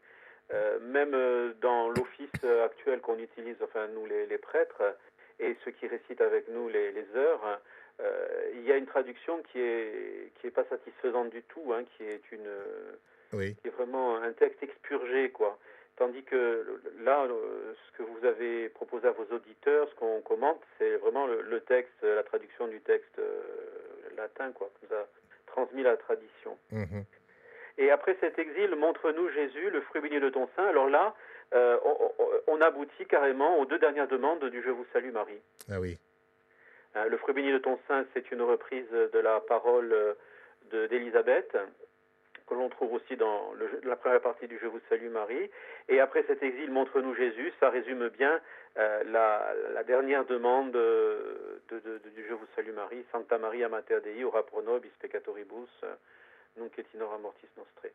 Euh, 0.51 0.79
même 0.79 1.13
euh, 1.13 1.53
dans 1.61 1.89
l'office 1.89 2.29
euh, 2.43 2.65
actuel 2.65 2.99
qu'on 2.99 3.17
utilise, 3.17 3.55
enfin 3.63 3.87
nous 3.87 4.05
les, 4.05 4.37
prêtres 4.37 4.83
et 5.39 5.55
ceux 5.63 5.71
qui 5.71 5.87
récitent 5.87 6.21
avec 6.21 6.47
nous 6.49 6.67
les, 6.67 6.93
heures, 7.15 7.61
il 8.53 8.63
y 8.63 8.71
a 8.71 8.77
une 8.77 8.85
traduction 8.85 9.41
qui 9.43 9.59
est 9.59 10.31
qui 10.35 10.47
est 10.47 10.51
pas 10.51 10.65
satisfaisante 10.65 11.29
du 11.29 11.41
tout, 11.43 11.73
hein, 11.73 11.83
qui 11.95 12.03
est 12.03 12.31
une 12.31 12.49
qui 13.31 13.67
est 13.67 13.75
vraiment 13.75 14.17
un 14.17 14.33
texte 14.33 14.61
expurgé 14.61 15.31
quoi. 15.31 15.57
Tandis 15.95 16.23
que 16.23 16.81
là, 17.01 17.27
ce 17.27 17.97
que 17.97 18.03
vous 18.03 18.25
avez 18.25 18.69
proposé 18.69 19.07
à 19.07 19.11
vos 19.11 19.25
auditeurs, 19.35 19.87
ce 19.89 19.95
qu'on 19.95 20.21
commente, 20.21 20.59
c'est 20.77 20.95
vraiment 20.97 21.27
le, 21.27 21.59
texte, 21.61 22.01
la 22.01 22.23
traduction 22.23 22.67
du 22.67 22.81
texte 22.81 23.21
latin, 24.17 24.51
quoi, 24.53 24.71
que 24.81 24.87
nous 24.87 24.95
a 24.95 25.05
transmis 25.45 25.83
la 25.83 25.95
tradition. 25.97 26.57
Mm-hmm. 26.73 27.03
Et 27.77 27.91
après 27.91 28.17
cet 28.19 28.37
exil, 28.37 28.75
montre-nous 28.75 29.29
Jésus, 29.29 29.69
le 29.69 29.81
fruit 29.81 30.01
béni 30.01 30.19
de 30.19 30.29
ton 30.29 30.47
sein. 30.55 30.65
Alors 30.65 30.89
là, 30.89 31.15
euh, 31.53 31.77
on, 32.47 32.61
aboutit 32.61 33.05
carrément 33.05 33.59
aux 33.59 33.65
deux 33.65 33.79
dernières 33.79 34.07
demandes 34.07 34.45
du 34.45 34.61
Je 34.63 34.69
vous 34.69 34.85
salue 34.93 35.11
Marie. 35.11 35.41
Ah 35.69 35.79
oui. 35.79 35.97
Euh, 36.95 37.09
le 37.09 37.17
fruit 37.17 37.33
béni 37.33 37.51
de 37.51 37.57
ton 37.57 37.79
sein, 37.87 38.05
c'est 38.13 38.31
une 38.31 38.41
reprise 38.41 38.89
de 38.91 39.19
la 39.19 39.39
parole 39.39 39.91
euh, 39.91 40.87
d'Élisabeth, 40.87 41.57
que 42.47 42.53
l'on 42.53 42.69
trouve 42.69 42.93
aussi 42.93 43.15
dans 43.15 43.53
la 43.83 43.95
première 43.95 44.21
partie 44.21 44.47
du 44.47 44.57
Je 44.61 44.67
vous 44.67 44.79
salue 44.89 45.09
Marie. 45.09 45.49
Et 45.89 45.99
après 45.99 46.23
cet 46.27 46.43
exil, 46.43 46.71
montre-nous 46.71 47.15
Jésus, 47.15 47.53
ça 47.59 47.69
résume 47.69 48.09
bien 48.09 48.39
la, 48.75 49.83
dernière 49.85 50.25
demande 50.25 50.71
du 50.71 52.25
Je 52.27 52.33
vous 52.33 52.47
salue 52.55 52.73
Marie, 52.73 53.05
Santa 53.11 53.37
Maria 53.37 53.69
Mater 53.69 53.99
Dei, 54.03 54.23
ora 54.23 54.43
pro 54.45 54.61
nobis 54.61 54.91
peccatoribus, 54.99 55.69
nunc 56.57 56.77
et 56.77 56.85
in 56.95 57.17
mortis 57.19 57.47
nostre. 57.57 57.87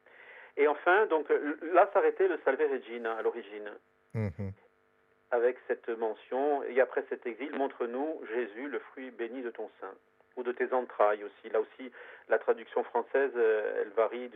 Et 0.56 0.66
enfin, 0.66 1.06
donc 1.06 1.28
là 1.72 1.88
s'arrêtait 1.92 2.28
le 2.28 2.38
Salve 2.44 2.60
Regina 2.60 3.16
à 3.16 3.22
l'origine, 3.22 3.70
mhm. 4.14 4.52
avec 5.30 5.56
cette 5.68 5.88
mention, 5.88 6.64
et 6.64 6.80
après 6.80 7.04
cet 7.08 7.26
exil, 7.26 7.54
montre-nous 7.56 8.20
Jésus, 8.34 8.68
le 8.68 8.80
fruit 8.80 9.10
béni 9.10 9.42
de 9.42 9.50
ton 9.50 9.70
sein, 9.80 9.94
ou 10.38 10.44
de 10.44 10.52
tes 10.52 10.72
entrailles 10.72 11.24
aussi. 11.24 11.52
Là 11.52 11.60
aussi, 11.60 11.90
la 12.28 12.38
traduction 12.38 12.84
française, 12.84 13.32
euh, 13.36 13.82
elle 13.82 13.90
varie 13.90 14.30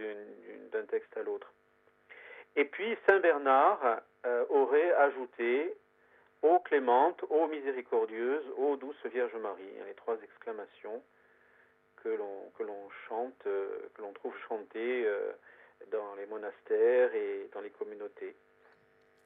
d'un 0.73 0.82
texte 0.82 1.16
à 1.16 1.23
l'autre. 1.23 1.50
Et 2.56 2.64
puis, 2.64 2.97
Saint 3.06 3.21
Bernard 3.21 4.02
euh, 4.26 4.44
aurait 4.50 4.92
ajouté 4.94 5.75
Ô 6.42 6.59
clémente, 6.59 7.23
ô 7.30 7.47
miséricordieuse, 7.47 8.44
ô 8.56 8.75
douce 8.75 9.06
Vierge 9.06 9.37
Marie, 9.37 9.75
les 9.87 9.94
trois 9.94 10.16
exclamations 10.25 11.00
que 12.02 12.09
l'on 12.09 12.90
chante, 13.09 13.47
euh, 13.47 13.88
que 13.94 14.02
l'on 14.02 14.12
trouve 14.12 14.35
chantées 14.49 15.06
dans 15.92 16.16
les 16.16 16.26
monastères 16.26 17.14
et 17.14 17.49
dans 17.54 17.61
les 17.61 17.71
communautés. 17.71 18.35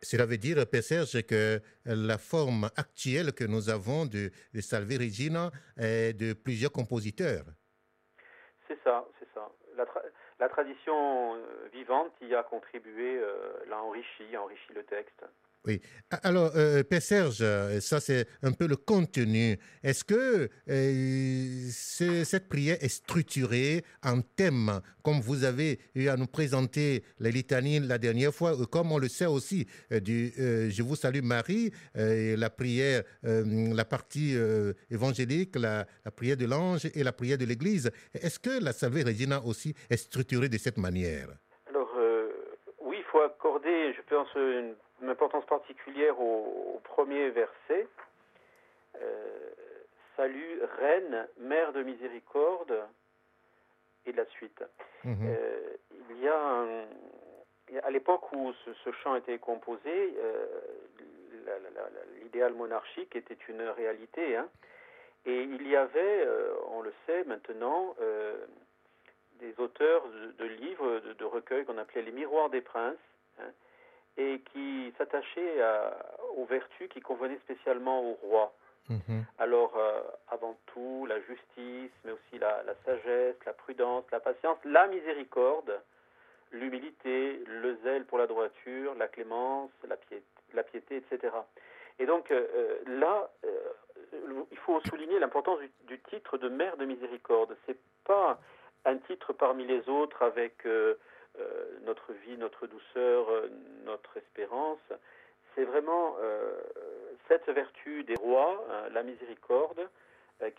Cela 0.03 0.27
veut 0.27 0.37
dire, 0.37 0.59
Serge, 0.83 1.23
que 1.27 1.61
la 1.85 2.19
forme 2.19 2.71
actuelle 2.77 3.33
que 3.33 3.45
nous 3.45 3.71
avons 3.71 4.07
de, 4.07 4.31
de 4.53 4.61
Salve 4.61 4.99
Regina 4.99 5.51
est 5.77 6.13
de 6.13 6.33
plusieurs 6.33 6.73
compositeurs. 6.73 7.47
C'est 8.69 8.79
ça, 8.85 9.07
c'est 9.19 9.29
ça. 9.35 9.51
La, 9.77 9.85
tra- 9.85 10.05
la 10.39 10.49
tradition 10.49 11.37
euh, 11.37 11.69
vivante 11.73 12.13
y 12.21 12.35
a 12.35 12.43
contribué, 12.43 13.19
euh, 13.19 13.65
l'a 13.69 13.83
enrichi, 13.83 14.37
enrichi 14.37 14.73
le 14.75 14.85
texte. 14.85 15.25
Alors, 16.23 16.53
euh, 16.55 16.83
Père 16.85 17.03
Serge, 17.03 17.39
euh, 17.41 17.81
ça 17.81 17.99
c'est 18.01 18.27
un 18.43 18.53
peu 18.53 18.67
le 18.69 18.77
contenu. 18.77 19.59
Est-ce 19.83 20.05
que 20.05 20.49
euh, 20.69 21.69
ce- 21.73 22.25
cette 22.25 22.49
prière 22.49 22.77
est 22.81 22.89
structurée 22.89 23.83
en 24.05 24.21
thème, 24.21 24.81
comme 25.03 25.21
vous 25.21 25.45
avez 25.45 25.79
eu 25.95 26.09
à 26.09 26.17
nous 26.17 26.27
présenter 26.27 27.03
les 27.19 27.33
litanies 27.33 27.81
la 27.81 27.99
dernière 27.99 28.33
fois, 28.33 28.53
euh, 28.61 28.65
comme 28.67 28.93
on 28.93 28.99
le 28.99 29.09
sait 29.09 29.27
aussi 29.27 29.67
euh, 29.93 30.01
du 30.01 30.33
euh, 30.39 30.71
Je 30.71 30.83
vous 30.83 30.97
salue 30.97 31.23
Marie, 31.23 31.73
euh, 31.97 32.37
la 32.37 32.51
prière, 32.51 33.03
euh, 33.25 33.75
la 33.75 33.85
partie 33.85 34.37
euh, 34.37 34.73
évangélique, 34.91 35.57
la, 35.57 35.87
la 36.05 36.11
prière 36.11 36.37
de 36.37 36.47
l'ange 36.47 36.87
et 36.95 37.03
la 37.03 37.13
prière 37.13 37.39
de 37.39 37.45
l'Église. 37.45 37.91
Est-ce 38.15 38.39
que 38.39 38.63
la 38.63 38.73
Salve 38.73 39.03
Regina 39.05 39.43
aussi 39.45 39.75
est 39.91 39.97
structurée 39.97 40.49
de 40.49 40.59
cette 40.59 40.79
manière 40.79 41.29
Alors, 41.69 41.91
euh, 41.99 42.29
oui, 42.81 42.97
il 42.99 43.05
faut 43.11 43.19
je 43.95 44.03
pense, 44.03 44.33
une, 44.35 44.75
une 45.03 45.09
importance 45.11 45.45
particulière 45.47 46.19
au, 46.21 46.75
au 46.77 46.81
premier 46.85 47.31
verset. 47.31 47.87
Euh, 49.01 49.51
Salut, 50.17 50.61
Reine, 50.79 51.29
Mère 51.39 51.73
de 51.75 51.83
miséricorde, 51.83 52.75
et 54.07 54.13
de 54.13 54.17
la 54.17 54.25
suite. 54.27 54.63
Mhm. 55.05 55.17
Euh, 55.29 55.77
il 56.11 56.23
y 56.23 56.29
a, 56.29 56.39
un- 56.41 56.87
à 57.83 57.91
l'époque 57.91 58.33
où 58.33 58.53
ce, 58.65 58.73
ce 58.85 58.93
chant 58.93 59.15
été 59.17 59.39
composé, 59.39 60.15
euh, 60.19 60.47
l'idéal 62.23 62.55
monarchique 62.55 63.15
était 63.15 63.37
une 63.49 63.63
réalité, 63.63 64.37
hein. 64.37 64.49
et 65.27 65.43
il 65.43 65.67
y 65.69 65.77
avait, 65.77 66.25
euh, 66.25 66.55
on 66.69 66.81
le 66.81 66.93
sait 67.07 67.25
maintenant, 67.25 67.95
des 69.41 69.55
auteurs 69.59 70.09
de, 70.09 70.33
de 70.33 70.45
livres, 70.47 71.01
de, 71.01 71.13
de 71.13 71.25
recueils 71.25 71.65
qu'on 71.67 71.77
appelait 71.79 72.03
les 72.03 72.13
miroirs 72.13 72.49
des 72.49 72.63
princes, 72.63 72.97
hein, 73.41 73.51
et 74.17 74.41
qui 74.53 74.93
s'attachaient 74.99 75.61
à- 75.63 75.97
aux 76.37 76.45
vertus 76.47 76.89
qui 76.89 77.01
convenaient 77.01 77.39
spécialement 77.39 78.03
au 78.03 78.15
roi. 78.15 78.53
Mhm. 78.89 79.25
Alors, 79.39 79.77
euh, 79.77 80.01
avant 80.29 80.57
tout, 80.67 81.07
la 81.07 81.21
justice, 81.23 81.91
mais 82.05 82.13
aussi 82.13 82.39
la, 82.39 82.63
la 82.63 82.75
sagesse, 82.85 83.37
la 83.45 83.53
prudence, 83.53 84.05
la 84.13 84.21
patience, 84.21 84.59
la 84.65 84.87
miséricorde, 84.87 85.81
l'humilité, 86.53 87.43
le 87.47 87.77
zèle 87.83 88.05
pour 88.05 88.19
la 88.19 88.27
droiture, 88.27 88.95
la 88.95 89.09
clémence, 89.09 89.71
la 89.89 89.97
piété, 89.97 90.25
la 90.55 90.63
piété 90.63 90.97
etc. 90.97 91.35
Et 91.99 92.07
donc, 92.07 92.31
euh, 92.31 92.47
euh, 92.55 92.79
là, 93.01 93.29
euh, 93.45 94.45
il 94.51 94.59
faut 94.59 94.81
souligner 94.83 95.19
l'importance 95.19 95.59
du, 95.59 95.71
du 95.89 95.99
titre 96.03 96.39
de 96.39 96.49
mère 96.49 96.77
de 96.77 96.85
miséricorde. 96.85 97.57
C'est 97.67 97.79
pas 98.05 98.39
un 98.85 98.99
titre 98.99 99.33
parmi 99.33 99.65
les 99.67 99.89
autres 99.89 100.23
avec 100.23 100.65
euh, 101.41 101.65
notre 101.85 102.13
vie, 102.13 102.37
notre 102.39 102.67
douceur, 102.67 103.29
euh, 103.31 103.49
notre 103.85 104.17
espérance. 104.17 104.79
C'est 105.55 105.65
vraiment 105.65 106.17
euh, 106.21 106.61
cette 107.29 107.49
vertu 107.49 108.05
des 108.05 108.15
rois, 108.15 108.65
euh, 108.71 108.89
la 108.91 109.03
miséricorde, 109.03 109.89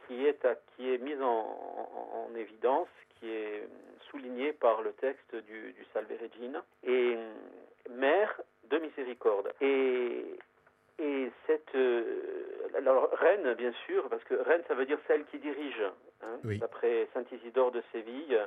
qui 0.07 0.25
est, 0.25 0.43
à- 0.43 0.55
qui 0.75 0.91
est 0.91 0.98
mise 0.98 1.22
en, 1.22 1.27
en- 1.27 2.28
en 2.32 2.36
évidence, 2.36 2.88
qui 3.19 3.30
est 3.30 3.67
soulignée 4.10 4.51
par 4.54 4.82
le 4.82 4.91
texte 4.93 5.36
du, 5.36 5.73
du 5.73 5.86
Salve 5.93 6.12
Regina, 6.19 6.63
et 6.84 7.15
mère 7.91 8.41
de 8.71 8.78
miséricorde. 8.80 9.54
Et, 9.62 10.25
et 10.99 11.32
cette 11.45 11.75
euh, 11.75 12.21
alors, 12.75 13.12
reine, 13.12 13.54
bien 13.54 13.71
sûr, 13.86 14.10
parce 14.10 14.23
que 14.23 14.34
reine, 14.34 14.63
ça 14.67 14.73
veut 14.73 14.86
dire 14.88 14.99
celle 15.08 15.25
qui 15.25 15.38
dirige. 15.38 15.82
hein. 16.23 16.39
Oui. 16.43 16.58
D'après 16.58 17.08
Saint 17.13 17.23
Isidore 17.32 17.71
de 17.71 17.84
Séville, 17.91 18.39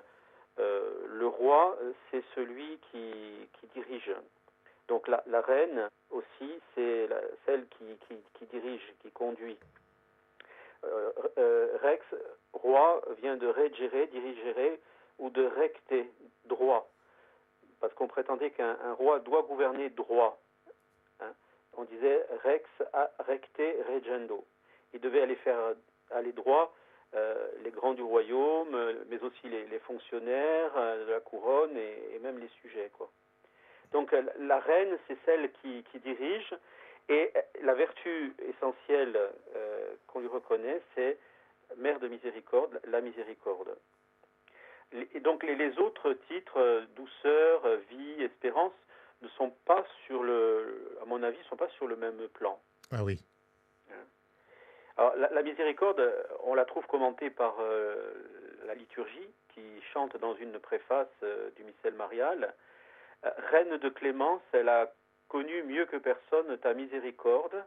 euh, 0.59 1.07
le 1.07 1.27
roi, 1.27 1.77
euh, 1.81 1.93
c'est 2.11 2.23
celui 2.35 2.79
qui, 2.91 3.49
dirige. 3.75 4.13
Donc 4.89 5.07
la, 5.07 5.41
reine 5.43 5.89
aussi, 6.11 6.61
c'est 6.75 7.09
celle 7.47 7.67
qui, 7.69 8.47
dirige, 8.47 8.95
qui 9.01 9.11
conduit. 9.13 9.57
Euh, 10.85 11.79
rex, 11.83 12.05
roi, 12.53 13.01
vient 13.21 13.37
de 13.37 13.47
regere, 13.47 14.09
dirigere, 14.09 14.79
ou 15.19 15.31
de 15.31 15.45
recte, 15.45 15.95
droit. 16.47 16.89
Parce 17.81 17.95
qu'on 17.95 18.09
prétendait 18.09 18.51
qu'un 18.51 18.77
un 18.83 18.93
roi 18.95 19.21
doit 19.21 19.43
gouverner 19.43 19.91
droit. 19.91 20.41
Hein. 21.21 21.33
On 21.77 21.85
disait 21.85 22.27
rex 22.43 22.69
a 22.93 23.11
recte 23.21 23.63
regendo. 23.89 24.45
Il 24.93 25.01
devait 25.01 25.23
aller 25.23 25.37
faire 25.37 25.75
aller 26.11 26.33
droit 26.33 26.75
euh, 27.15 27.49
les 27.65 27.73
grands 27.73 27.95
du 27.95 28.03
royaume, 28.03 28.77
mais 29.09 29.21
aussi 29.21 29.49
les, 29.49 29.79
fonctionnaires 29.81 30.71
euh, 30.77 31.07
de 31.07 31.11
la 31.11 31.19
couronne 31.19 31.77
et, 31.77 32.19
même 32.21 32.39
les 32.39 32.51
sujets. 32.63 32.89
Donc 33.91 34.13
euh, 34.13 34.23
la 34.39 34.61
reine, 34.61 34.97
c'est 35.09 35.19
celle 35.27 35.51
qui, 35.61 35.83
dirige, 36.05 36.55
et 37.09 37.33
la 37.63 37.75
vertu 37.75 38.33
essentielle 38.49 39.19
qu'on 40.07 40.21
lui 40.21 40.29
reconnaît, 40.29 40.81
c'est 40.95 41.19
mère 41.79 41.99
de 41.99 42.07
miséricorde, 42.07 42.81
la 42.85 43.01
miséricorde. 43.01 43.77
Et 44.93 45.19
donc 45.19 45.43
les, 45.43 45.79
autres 45.79 46.13
titres, 46.29 46.85
douceur, 46.95 47.63
vie, 47.91 48.23
espérance, 48.23 48.73
ne 49.23 49.29
sont 49.31 49.51
pas 49.65 49.85
sur 50.07 50.23
le, 50.23 50.97
à 51.03 51.07
mon 51.07 51.25
avis, 51.25 51.39
sont 51.49 51.57
pas 51.57 51.69
sur 51.71 51.89
le 51.89 51.97
même 51.97 52.29
plan. 52.29 52.61
Ah 52.93 53.03
oui. 53.03 53.19
Alors, 55.01 55.17
la, 55.17 55.31
la 55.31 55.43
miséricorde, 55.43 56.03
on 56.43 56.53
la 56.53 56.67
trouve 56.67 56.87
commentée 56.87 57.31
par 57.31 57.57
euh, 57.61 58.13
la 58.67 58.75
liturgie, 58.75 59.31
qui 59.55 59.63
chante 59.95 60.15
dans 60.19 60.35
une 60.35 60.59
préface 60.59 61.09
euh, 61.23 61.49
du 61.57 61.65
missel 61.65 61.95
marial. 61.95 62.53
Euh, 63.25 63.31
Reine 63.51 63.79
de 63.79 63.89
clémence, 63.89 64.43
elle 64.53 64.69
a 64.69 64.93
connu 65.29 65.63
mieux 65.63 65.87
que 65.87 65.97
personne 65.97 66.55
ta 66.59 66.75
miséricorde, 66.75 67.65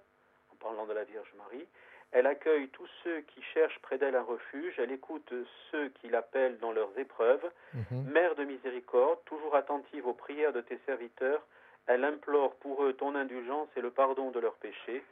en 0.51 0.55
parlant 0.57 0.85
de 0.85 0.93
la 0.93 1.05
Vierge 1.05 1.33
Marie. 1.39 1.65
Elle 2.11 2.27
accueille 2.27 2.67
tous 2.67 2.87
ceux 3.03 3.21
qui 3.21 3.41
cherchent 3.41 3.79
près 3.79 3.97
d'elle 3.97 4.15
un 4.15 4.21
refuge, 4.21 4.75
elle 4.77 4.91
écoute 4.91 5.33
ceux 5.71 5.89
qui 5.89 6.09
l'appellent 6.09 6.59
dans 6.59 6.71
leurs 6.71 6.95
épreuves. 6.99 7.49
Mhm. 7.73 8.11
Mère 8.11 8.35
de 8.35 8.43
miséricorde, 8.43 9.17
toujours 9.25 9.55
attentive 9.55 10.05
aux 10.05 10.13
prières 10.13 10.53
de 10.53 10.61
tes 10.61 10.77
serviteurs, 10.85 11.41
elle 11.87 12.05
implore 12.05 12.53
pour 12.57 12.83
eux 12.83 12.93
ton 12.93 13.15
indulgence 13.15 13.69
et 13.75 13.81
le 13.81 13.89
pardon 13.89 14.29
de 14.29 14.39
leurs 14.39 14.57
péchés. 14.57 15.03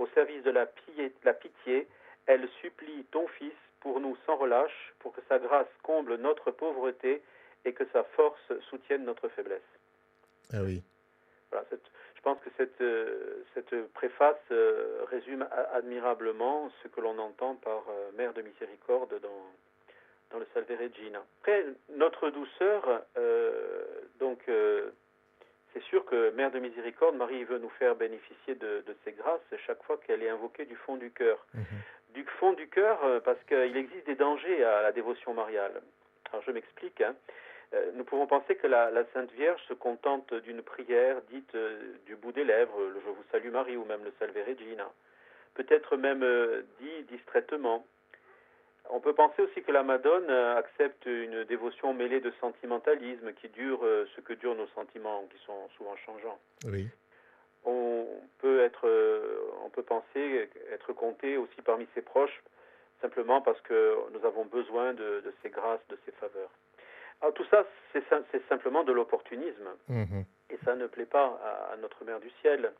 Au 0.00 0.06
service 0.14 0.42
de 0.42 0.50
la, 0.50 0.64
pi- 0.66 1.12
la 1.24 1.34
pitié, 1.34 1.86
elle 2.26 2.48
supplie 2.62 3.04
ton 3.12 3.26
Fils 3.38 3.52
pour 3.80 4.00
nous 4.00 4.16
sans 4.24 4.36
relâche, 4.36 4.94
pour 4.98 5.12
que 5.14 5.20
sa 5.28 5.38
grâce 5.38 5.68
comble 5.82 6.14
notre 6.16 6.50
pauvreté 6.50 7.22
et 7.66 7.72
que 7.74 7.84
sa 7.92 8.02
force 8.16 8.52
soutienne 8.70 9.04
notre 9.04 9.28
faiblesse. 9.28 9.70
Ah 10.52 10.62
oui. 10.64 10.82
Voilà, 11.50 11.66
je 12.16 12.20
pense 12.22 12.38
que 12.40 12.50
cette, 12.56 12.80
euh, 12.80 13.42
cette 13.54 13.92
préface 13.92 14.40
euh, 14.50 15.04
résume 15.10 15.46
admirablement 15.74 16.70
ce 16.82 16.88
que 16.88 17.00
l'on 17.00 17.18
entend 17.18 17.56
par 17.56 17.82
euh, 17.90 18.10
Mère 18.16 18.32
de 18.32 18.42
miséricorde 18.42 19.20
dans, 19.20 19.46
dans 20.30 20.38
le 20.38 20.46
Salve 20.54 20.70
Regina. 20.80 21.22
Après, 21.40 21.66
notre 21.90 22.30
douceur, 22.30 23.02
euh, 23.18 23.84
donc, 24.18 24.38
euh, 24.48 24.90
c'est 25.72 25.82
sûr 25.84 26.04
que 26.04 26.30
Mère 26.30 26.50
de 26.50 26.58
miséricorde, 26.58 27.16
Marie 27.16 27.44
veut 27.44 27.58
nous 27.58 27.70
faire 27.70 27.94
bénéficier 27.94 28.54
de, 28.54 28.82
de 28.86 28.96
ses 29.04 29.12
grâces 29.12 29.40
chaque 29.66 29.82
fois 29.84 29.98
qu'elle 29.98 30.22
est 30.22 30.28
invoquée 30.30 30.64
du 30.64 30.76
fond 30.76 30.96
du 30.96 31.10
cœur. 31.10 31.44
Mhm. 31.54 31.64
Du 32.14 32.24
fond 32.38 32.52
du 32.54 32.68
cœur, 32.68 33.04
euh, 33.04 33.20
parce 33.20 33.38
qu'il 33.44 33.76
existe 33.76 34.06
des 34.06 34.16
dangers 34.16 34.64
à 34.64 34.82
la 34.82 34.92
dévotion 34.92 35.32
mariale. 35.32 35.80
Alors 36.32 36.42
je 36.44 36.50
m'explique. 36.50 37.00
hein. 37.00 37.14
Euh, 37.72 37.92
nous 37.94 38.02
pouvons 38.04 38.26
penser 38.26 38.56
que 38.56 38.66
la, 38.66 38.90
la 38.90 39.04
Sainte 39.14 39.30
Vierge 39.32 39.60
se 39.68 39.74
contente 39.74 40.34
d'une 40.34 40.60
prière 40.62 41.22
dite 41.30 41.54
euh, 41.54 41.94
du 42.06 42.16
bout 42.16 42.32
des 42.32 42.42
lèvres, 42.42 42.80
le 42.80 43.00
Je 43.04 43.10
vous 43.10 43.24
salue 43.30 43.50
Marie 43.50 43.76
ou 43.76 43.84
même 43.84 44.02
le 44.02 44.12
Salve 44.18 44.36
Regina. 44.44 44.90
Peut-être 45.54 45.96
même 45.96 46.24
dit 46.80 47.02
distraitement. 47.10 47.84
On 48.92 49.00
peut 49.00 49.12
penser 49.14 49.42
aussi 49.42 49.62
que 49.62 49.72
la 49.72 49.82
Madone 49.82 50.28
euh, 50.30 50.56
accepte 50.56 51.06
une 51.06 51.44
dévotion 51.44 51.94
mêlée 51.94 52.20
de 52.20 52.30
sentimentalisme 52.40 53.32
qui 53.34 53.48
dure 53.48 53.84
euh, 53.84 54.06
ce 54.16 54.20
que 54.20 54.32
durent 54.32 54.54
nos 54.56 54.66
sentiments, 54.68 55.24
qui 55.30 55.38
sont 55.44 55.68
souvent 55.76 55.96
changeants 55.96 56.38
Oui. 56.66 56.88
on 57.64 58.06
peut 58.38 58.60
être, 58.60 58.86
euh, 58.88 59.38
on 59.64 59.70
peut 59.70 59.82
penser 59.82 60.48
être 60.72 60.92
compté 60.92 61.36
aussi 61.36 61.60
parmi 61.62 61.86
ses 61.94 62.02
proches, 62.02 62.42
simplement 63.00 63.40
parce 63.40 63.60
que 63.62 63.96
nous 64.12 64.24
avons 64.26 64.44
besoin 64.44 64.92
de, 64.94 65.20
de 65.20 65.32
ses 65.42 65.50
grâces, 65.50 65.86
de 65.88 65.98
ses 66.04 66.12
faveurs. 66.12 66.50
Alors 67.20 67.34
tout 67.34 67.44
ça, 67.50 67.64
c'est 67.92 68.02
sim- 68.08 68.24
c'est 68.32 68.46
simplement 68.48 68.82
de 68.82 68.92
l'opportunisme, 68.92 69.68
Mhm. 69.88 70.24
et 70.50 70.58
ça 70.64 70.74
ne 70.74 70.86
plaît 70.86 71.06
pas 71.06 71.38
à, 71.44 71.72
à 71.74 71.76
notre 71.76 72.04
Mère 72.04 72.20
du 72.20 72.30
ciel. 72.40 72.72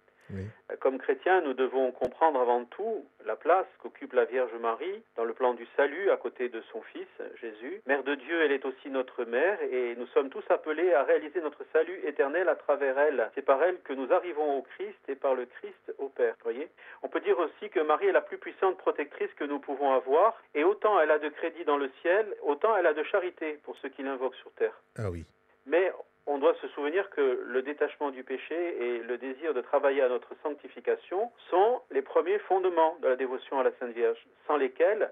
Comme 0.81 0.99
chrétiens, 0.99 1.41
nous 1.43 1.55
devons 1.55 1.93
comprendre 1.93 2.41
avant 2.41 2.65
tout 2.65 3.05
la 3.27 3.37
place 3.37 3.67
qu'occupe 3.83 4.13
la 4.13 4.25
Vierge 4.25 4.55
Marie 4.61 5.03
dans 5.17 5.25
le 5.25 5.35
plan 5.35 5.55
du 5.55 5.67
salut 5.77 6.11
à 6.11 6.17
côté 6.17 6.49
de 6.49 6.63
son 6.73 6.81
Fils, 6.83 7.09
Jésus. 7.41 7.83
Mère 7.87 8.03
de 8.03 8.15
Dieu, 8.15 8.43
elle 8.43 8.53
est 8.53 8.65
aussi 8.65 8.89
notre 8.89 9.25
mère 9.25 9.61
et 9.63 9.95
nous 9.97 10.07
sommes 10.09 10.31
tous 10.31 10.45
appelés 10.49 10.95
à 10.95 11.03
réaliser 11.03 11.41
notre 11.41 11.65
salut 11.73 12.01
éternel 12.07 12.49
à 12.49 12.55
travers 12.55 12.99
elle. 12.99 13.31
C'est 13.35 13.45
par 13.45 13.63
elle 13.63 13.81
que 13.83 13.93
nous 13.93 14.13
arrivons 14.13 14.59
au 14.59 14.63
Christ 14.63 14.99
et 15.09 15.17
par 15.17 15.35
le 15.35 15.47
Christ 15.47 15.95
au 15.99 16.09
Père. 16.09 16.35
Voyez? 16.43 16.69
On 17.03 17.09
peut 17.09 17.21
dire 17.21 17.39
aussi 17.39 17.69
que 17.71 17.81
Marie 17.81 18.07
est 18.07 18.13
la 18.13 18.21
plus 18.21 18.39
puissante 18.39 18.79
protectrice 18.79 19.33
que 19.37 19.45
nous 19.45 19.59
pouvons 19.59 19.93
avoir 19.93 20.41
et 20.55 20.65
autant 20.65 21.01
elle 21.01 21.11
a 21.11 21.19
de 21.19 21.29
crédit 21.29 21.65
dans 21.65 21.77
le 21.77 21.91
ciel, 22.01 22.27
autant 22.43 22.77
elle 22.77 22.87
a 22.87 22.95
de 22.95 23.03
charité 23.03 23.59
pour 23.65 23.77
ceux 23.79 23.89
qui 23.89 24.03
l'invoquent 24.03 24.37
sur 24.37 24.53
terre. 24.53 24.81
Ah 24.97 25.11
oui. 25.11 25.25
Mais 25.67 25.93
on 26.33 26.39
doit 26.39 26.55
se 26.63 26.69
souvenir 26.69 27.09
que 27.11 27.43
le 27.47 27.63
détachement 27.63 28.11
du 28.11 28.23
péché 28.25 28.55
et 28.85 28.99
le 28.99 29.19
désir 29.19 29.53
de 29.55 29.61
travailler 29.61 30.03
à 30.03 30.09
notre 30.09 30.33
sanctification 30.43 31.31
sont 31.51 31.81
les 31.91 32.03
premiers 32.03 32.39
fondements 32.41 32.97
de 33.03 33.09
la 33.09 33.17
dévotion 33.17 33.59
à 33.59 33.65
la 33.65 33.73
Sainte 33.79 33.93
Vierge, 33.95 34.23
sans 34.47 34.57
lesquels 34.57 35.11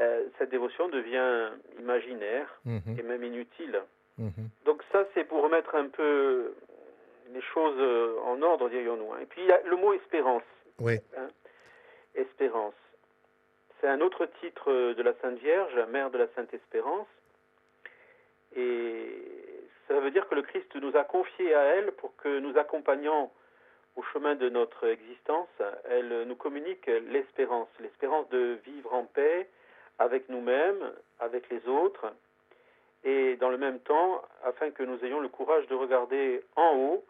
euh, 0.00 0.24
cette 0.38 0.50
dévotion 0.50 0.88
devient 0.88 1.50
imaginaire 1.78 2.48
Mhm. 2.64 2.98
et 2.98 3.02
même 3.02 3.22
inutile. 3.24 3.80
Mhm. 4.18 4.48
Donc 4.64 4.82
ça, 4.90 5.04
c'est 5.14 5.24
pour 5.24 5.42
remettre 5.42 5.74
un 5.74 5.88
peu 5.88 6.52
les 7.32 7.42
choses 7.42 7.76
euh, 7.78 8.16
en 8.24 8.40
ordre, 8.42 8.68
dirions-nous. 8.68 9.12
hein. 9.12 9.18
Et 9.22 9.26
puis 9.26 9.42
il 9.42 9.46
y 9.48 9.52
a 9.52 9.60
le 9.62 9.76
mot 9.76 9.92
espérance. 9.92 10.42
Oui. 10.80 10.94
Espérance. 12.14 12.74
C'est 13.80 13.88
un 13.88 14.00
autre 14.00 14.26
titre 14.40 14.70
euh, 14.70 14.94
de 14.94 15.02
la 15.02 15.12
Sainte 15.20 15.38
Vierge, 15.38 15.74
Mère 15.90 16.10
de 16.10 16.18
la 16.18 16.26
Sainte 16.34 16.52
Espérance. 16.54 17.06
Et 18.56 19.33
ça 19.88 20.00
veut 20.00 20.10
dire 20.10 20.26
que 20.28 20.34
le 20.34 20.42
Christ 20.42 20.74
nous 20.76 20.96
a 20.96 21.04
confié 21.04 21.54
à 21.54 21.62
elle 21.62 21.92
pour 21.92 22.16
que 22.16 22.38
nous 22.38 22.56
accompagnions 22.56 23.30
au 23.96 24.02
chemin 24.12 24.34
de 24.34 24.48
notre 24.48 24.86
existence. 24.86 25.48
Elle 25.84 26.22
nous 26.22 26.36
communique 26.36 26.86
l'espérance, 26.86 27.68
l'espérance 27.80 28.28
de 28.30 28.58
vivre 28.64 28.94
en 28.94 29.04
paix 29.04 29.48
avec 29.98 30.28
nous-mêmes, 30.28 30.92
avec 31.20 31.48
les 31.50 31.66
autres, 31.68 32.12
et 33.04 33.36
dans 33.36 33.50
le 33.50 33.58
même 33.58 33.78
temps, 33.80 34.22
afin 34.44 34.70
que 34.70 34.82
nous 34.82 35.04
ayons 35.04 35.20
le 35.20 35.28
courage 35.28 35.66
de 35.68 35.74
regarder 35.74 36.42
en 36.56 36.74
haut 36.76 37.04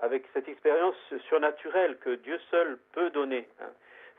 avec 0.00 0.24
cette 0.34 0.48
expérience 0.48 0.96
surnaturelle 1.28 1.96
que 1.98 2.16
Dieu 2.16 2.38
seul 2.50 2.78
peut 2.92 3.10
donner. 3.10 3.48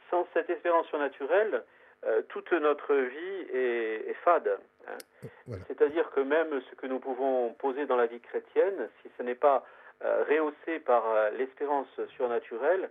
Sans 0.09 0.27
cette 0.33 0.49
expérience 0.49 0.87
surnaturelle, 0.87 1.63
euh, 2.05 2.21
toute 2.29 2.51
notre 2.51 2.95
vie 2.95 3.47
est 3.53 4.15
fade. 4.23 4.57
Hein. 4.87 5.27
Voilà. 5.47 5.63
C'est-à-dire 5.67 6.09
que 6.11 6.19
même 6.21 6.61
ce 6.69 6.75
que 6.75 6.87
nous 6.87 6.99
pouvons 6.99 7.53
poser 7.53 7.85
dans 7.85 7.95
la 7.97 8.05
vie 8.05 8.19
chrétienne, 8.21 8.89
si 9.01 9.09
ce 9.17 9.23
n'est 9.23 9.35
pas 9.35 9.65
euh, 10.03 10.23
rehaussé 10.29 10.79
par 10.79 11.09
euh, 11.09 11.29
l'espérance 11.31 11.87
surnaturelle, 12.15 12.89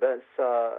ben 0.00 0.20
ça 0.36 0.74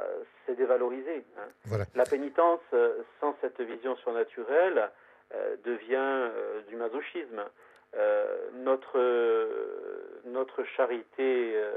c'est 0.46 0.56
dévalorisé. 0.56 1.24
hein. 1.38 1.48
Voilà. 1.66 1.86
La 1.96 2.06
pénitence 2.06 2.62
euh, 2.74 3.02
sans 3.20 3.36
cette 3.42 3.60
vision 3.62 3.96
surnaturelle 3.98 4.90
euh, 5.34 5.56
devient 5.64 5.96
euh, 5.98 6.62
du 6.70 6.76
masochisme. 6.76 7.44
Euh, 7.96 8.50
notre 8.54 9.00
euh, 9.00 10.22
notre 10.26 10.64
charité, 10.64 11.54
euh, 11.56 11.72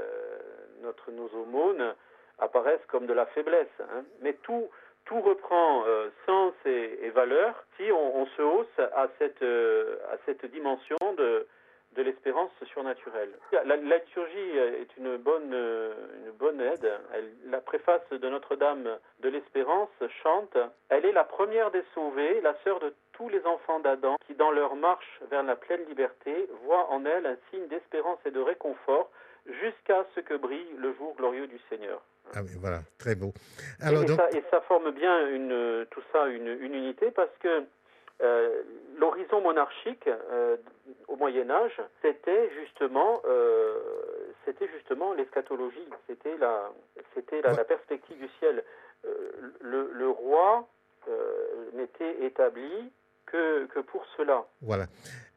notre 0.81 1.11
nos 1.11 1.27
aumônes 1.29 1.95
apparaissent 2.39 2.85
comme 2.87 3.07
de 3.07 3.13
la 3.13 3.25
faiblesse. 3.27 3.67
hein. 3.79 4.03
Mais 4.21 4.33
tout 4.43 4.69
tout 5.05 5.19
reprend 5.21 5.83
euh, 5.85 6.09
sens 6.25 6.53
et, 6.65 7.09
valeur 7.09 7.53
si 7.77 7.91
on, 7.91 8.25
se 8.37 8.41
hausse 8.41 8.79
à 8.79 9.07
cette 9.19 9.41
euh, 9.43 9.97
à 10.11 10.17
cette 10.25 10.45
dimension 10.45 10.97
de 11.17 11.47
de 11.95 12.01
l'espérance 12.01 12.51
surnaturelle. 12.71 13.29
La, 13.51 13.75
liturgie 13.75 14.57
est 14.57 14.97
une 14.97 15.17
bonne, 15.17 15.53
euh, 15.53 15.93
une 16.25 16.31
bonne 16.31 16.59
aide. 16.59 16.91
La 17.45 17.61
préface 17.61 18.07
de 18.09 18.29
Notre-Dame 18.29 18.97
de 19.19 19.29
l'Espérance 19.29 19.91
chante 20.23 20.57
Elle 20.89 21.05
est 21.05 21.11
la 21.11 21.23
première 21.23 21.69
des 21.69 21.83
sauvées, 21.93 22.41
la 22.41 22.55
sœur 22.63 22.79
de 22.79 22.93
tous 23.11 23.29
les 23.29 23.45
enfants 23.45 23.79
d'Adam, 23.79 24.15
qui 24.25 24.33
dans 24.33 24.51
leur 24.51 24.75
marche 24.75 25.21
vers 25.29 25.43
la 25.43 25.55
pleine 25.55 25.85
liberté 25.85 26.49
voient 26.63 26.89
en 26.89 27.05
elle 27.05 27.27
un 27.27 27.37
signe 27.51 27.67
d'espérance 27.67 28.19
et 28.25 28.31
de 28.31 28.39
réconfort 28.39 29.11
jusqu'à 29.45 30.05
ce 30.15 30.21
que 30.21 30.33
brille 30.33 30.75
le 30.77 30.93
jour 30.93 31.13
glorieux 31.15 31.47
du 31.47 31.59
Seigneur. 31.69 32.01
Ah 32.35 32.41
oui, 32.43 32.51
voilà. 32.59 32.81
Très 32.97 33.15
beau. 33.15 33.33
Et- 33.81 33.83
Alors, 33.85 34.03
et, 34.03 34.05
donc, 34.05 34.17
ça, 34.17 34.29
et 34.31 34.43
ça 34.49 34.61
forme 34.61 34.91
bien 34.91 35.27
une, 35.29 35.85
tout 35.91 36.01
ça 36.11 36.27
une, 36.27 36.47
une 36.47 36.73
unité 36.73 37.11
parce 37.11 37.35
que 37.39 37.63
euh, 38.21 38.61
l'horizon 38.97 39.41
monarchique 39.41 40.07
euh, 40.07 40.57
au 41.07 41.15
Moyen 41.15 41.49
Âge, 41.49 41.81
c'était 42.01 42.49
justement, 42.61 43.21
euh, 43.25 43.79
c'était 44.45 44.67
justement 44.75 45.13
l'eschatologie, 45.13 45.87
c'était 46.07 46.37
la, 46.37 46.71
c'était 47.13 47.41
la, 47.41 47.51
Ouais. 47.51 47.57
la 47.57 47.63
perspective 47.65 48.17
du 48.17 48.29
ciel. 48.39 48.63
Euh, 49.05 49.31
le, 49.61 49.91
le 49.93 50.09
roi 50.09 50.67
n'était 51.73 52.23
établi 52.25 52.91
que, 53.25 53.65
que 53.65 53.79
pour 53.79 54.05
cela. 54.15 54.45
Voilà. 54.61 54.85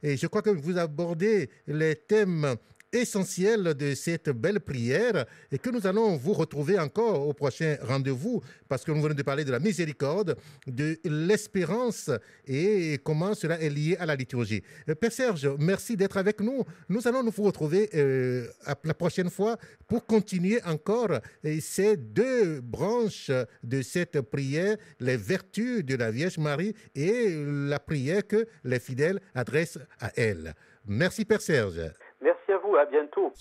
Et 0.02 0.16
je 0.16 0.26
crois 0.28 0.42
que 0.42 0.50
vous 0.50 0.78
abordez 0.78 1.50
les 1.66 1.96
thèmes 1.96 2.54
essentiels 2.92 3.74
de 3.74 3.94
cette 3.94 4.30
belle 4.30 4.60
prière 4.60 5.26
et 5.50 5.58
que 5.58 5.70
nous 5.70 5.86
allons 5.86 6.16
vous 6.16 6.32
retrouver 6.32 6.78
encore 6.78 7.26
au 7.26 7.32
prochain 7.32 7.76
rendez-vous 7.82 8.42
parce 8.68 8.84
que 8.84 8.92
nous 8.92 9.02
venons 9.02 9.14
de 9.14 9.22
parler 9.22 9.44
de 9.44 9.50
la 9.50 9.58
miséricorde, 9.58 10.36
de 10.66 10.98
l'espérance 11.04 12.10
et 12.46 12.98
comment 13.04 13.34
cela 13.34 13.60
est 13.60 13.70
lié 13.70 13.96
à 13.98 14.06
la 14.06 14.14
liturgie. 14.14 14.62
Euh, 14.88 14.94
Père 14.94 15.12
Serge, 15.12 15.48
merci 15.58 15.96
d'être 15.96 16.16
avec 16.16 16.40
nous. 16.40 16.64
Nous 16.88 17.06
allons 17.06 17.22
nous 17.22 17.32
retrouver 17.42 17.90
euh, 17.94 18.46
la 18.84 18.94
prochaine 18.94 19.30
fois 19.30 19.56
pour 19.86 20.06
continuer 20.06 20.62
encore 20.64 21.10
euh, 21.10 21.58
ces 21.60 21.96
deux 21.96 22.60
branches 22.60 23.30
de 23.62 23.82
cette 23.82 24.20
prière, 24.20 24.76
les 25.00 25.16
vertus 25.16 25.84
de 25.84 25.96
la 25.96 26.10
Vierge 26.10 26.38
Marie 26.38 26.74
et 26.94 27.34
la 27.68 27.78
prière 27.78 28.26
que 28.26 28.46
les 28.64 28.80
fidèles 28.80 29.20
adressent 29.34 29.78
à 30.00 30.12
elle. 30.16 30.54
Merci 30.86 31.24
Père 31.24 31.40
Serge. 31.40 31.80
À 32.78 32.84
bientôt. 32.84 33.32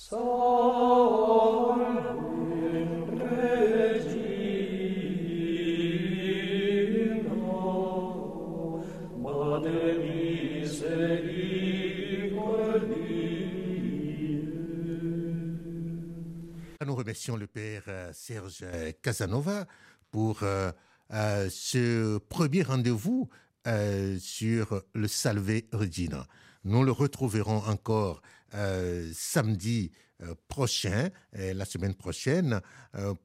Nous 16.86 16.96
remercions 16.96 17.36
le 17.36 17.48
Père 17.48 17.84
euh, 17.90 18.12
Serge 18.14 18.64
Casanova 19.02 19.66
pour 20.12 20.44
euh, 20.44 20.72
euh, 21.12 21.50
ce 21.50 22.20
premier 22.20 22.64
rendez-vous 22.64 23.28
sur 24.20 24.84
le 24.94 25.08
Salve 25.08 25.62
Regina. 25.74 26.28
Nous 26.64 26.84
le 26.84 26.92
retrouverons 26.92 27.64
encore 27.68 28.22
euh, 28.54 29.12
samedi 29.14 29.92
euh, 30.22 30.34
prochain, 30.48 31.10
euh, 31.36 31.54
la 31.54 31.66
semaine 31.66 31.96
prochaine, 31.96 32.62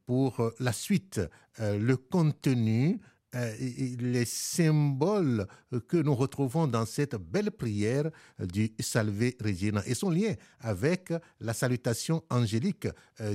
pour 0.07 0.53
la 0.59 0.73
suite, 0.73 1.21
le 1.59 1.95
contenu, 1.97 2.99
les 3.33 4.25
symboles 4.25 5.47
que 5.87 5.97
nous 5.97 6.17
retrouvons 6.17 6.67
dans 6.67 6.85
cette 6.87 7.15
belle 7.15 7.53
prière 7.53 8.11
du 8.41 8.73
Salve 8.81 9.31
Regina 9.41 9.83
et 9.87 9.95
son 9.95 10.11
lien 10.11 10.35
avec 10.59 11.13
la 11.39 11.53
salutation 11.53 12.25
angélique 12.31 12.89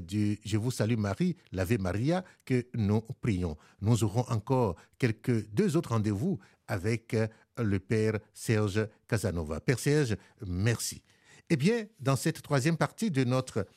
du 0.04 0.38
Je 0.44 0.58
vous 0.58 0.72
salue 0.72 0.98
Marie, 0.98 1.38
l'Ave 1.54 1.80
Maria 1.80 2.26
que 2.44 2.66
nous 2.74 3.00
prions. 3.22 3.56
Nous 3.80 4.04
aurons 4.04 4.26
encore 4.28 4.76
quelques 4.98 5.50
deux 5.52 5.78
autres 5.78 5.92
rendez-vous 5.92 6.40
avec 6.68 7.16
le 7.58 7.80
Père 7.80 8.20
Serge 8.34 8.86
Casanova. 9.08 9.62
Père 9.62 9.80
Serge, 9.80 10.18
merci. 10.46 11.02
Eh 11.52 11.58
bien, 11.58 11.86
dans 12.00 12.16
cette 12.16 12.42
troisième 12.42 12.76
partie 12.76 13.12
de 13.12 13.24
notre 13.24 13.68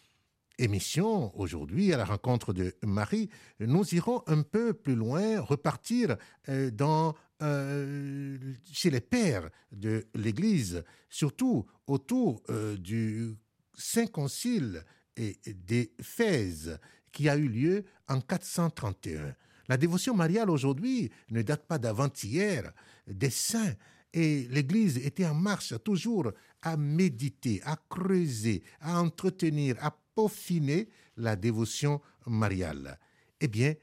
émission, 0.58 1.38
aujourd'hui, 1.38 1.92
à 1.92 1.98
la 1.98 2.06
rencontre 2.06 2.54
de 2.54 2.74
Marie, 2.82 3.28
nous 3.60 3.84
irons 3.94 4.22
un 4.26 4.42
peu 4.42 4.72
plus 4.72 4.94
loin, 4.94 5.40
repartir 5.40 6.16
euh, 6.48 6.70
dans, 6.70 7.14
euh, 7.42 8.38
chez 8.72 8.88
les 8.88 9.02
pères 9.02 9.50
de 9.70 10.06
l'Église, 10.14 10.82
surtout 11.10 11.66
autour 11.86 12.42
euh, 12.48 12.74
du 12.78 13.36
Saint 13.74 14.06
Concile 14.06 14.82
et 15.18 15.38
d'Éphèse 15.46 16.78
qui 17.12 17.28
a 17.28 17.36
eu 17.36 17.48
lieu 17.48 17.84
en 18.08 18.22
431. 18.22 19.34
La 19.68 19.76
dévotion 19.76 20.14
mariale 20.14 20.48
aujourd'hui 20.48 21.10
ne 21.30 21.42
date 21.42 21.66
pas 21.66 21.78
d'avant-hier, 21.78 22.72
des 23.06 23.30
saints, 23.30 23.74
et 24.12 24.46
l'Église 24.48 24.98
était 24.98 25.26
en 25.26 25.34
marche 25.34 25.74
toujours 25.84 26.32
à 26.62 26.76
méditer, 26.76 27.60
à 27.64 27.76
creuser, 27.88 28.62
à 28.80 29.00
entretenir, 29.00 29.76
à 29.84 29.96
peaufiner 30.14 30.88
la 31.16 31.36
dévotion 31.36 32.00
mariale. 32.26 32.98
Eh 33.40 33.48
bien, 33.48 33.74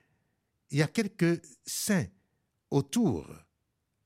il 0.72 0.80
y 0.80 0.82
a 0.82 0.88
quelques 0.88 1.42
saints 1.66 2.08
autour 2.72 3.28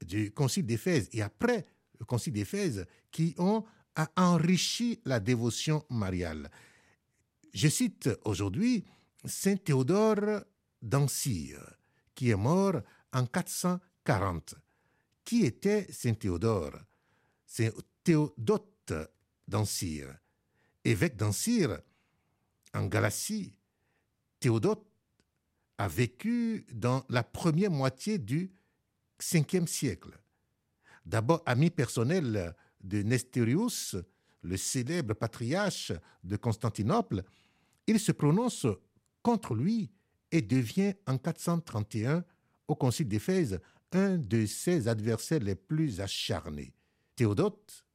du 0.06 0.32
Concile 0.32 0.66
d'Éphèse 0.66 1.10
et 1.14 1.22
après 1.22 1.66
le 2.00 2.06
Concile 2.06 2.34
d'Éphèse 2.34 2.86
qui 3.12 3.34
ont 3.38 3.64
enrichi 4.16 5.02
la 5.06 5.20
dévotion 5.20 5.84
mariale. 5.90 6.50
Je 7.54 7.68
cite 7.68 8.10
aujourd'hui 8.26 8.86
Saint 9.26 9.58
Théodore 9.58 10.44
d'Ancire, 10.82 11.76
qui 12.16 12.30
est 12.30 12.36
mort 12.36 12.82
en 13.12 13.26
440. 13.26 14.56
Qui 15.30 15.46
était 15.46 15.86
Saint 15.92 16.16
Théodore? 16.16 16.76
C'est 17.46 17.72
Théodote 18.04 18.94
d'Ancire, 19.48 20.18
évêque 20.84 21.18
d'Ancire 21.18 21.82
en 22.74 22.88
Galatie. 22.88 23.54
Théodote 24.40 24.88
a 25.78 25.88
vécu 25.88 26.66
dans 26.74 27.06
la 27.10 27.22
première 27.22 27.70
moitié 27.70 28.18
du 28.18 28.52
5e 29.20 29.68
siècle. 29.68 30.20
D'abord 31.06 31.44
ami 31.46 31.70
personnel 31.70 32.56
de 32.82 33.04
Nestérius, 33.04 33.98
le 34.42 34.58
célèbre 34.58 35.14
patriarche 35.14 35.92
de 36.24 36.38
Constantinople, 36.38 37.24
il 37.86 38.00
se 38.00 38.14
prononce 38.14 38.66
contre 39.22 39.54
lui 39.54 39.92
et 40.32 40.42
devient 40.42 40.96
en 41.06 41.20
431 41.20 42.26
au 42.68 42.74
concile 42.74 43.08
d'Éphèse 43.08 43.60
un 43.92 44.18
de 44.18 44.46
ses 44.46 44.88
adversaires 44.88 45.40
les 45.40 45.56
plus 45.56 46.02
acharnés. 46.02 46.74
Théodote 47.16 47.86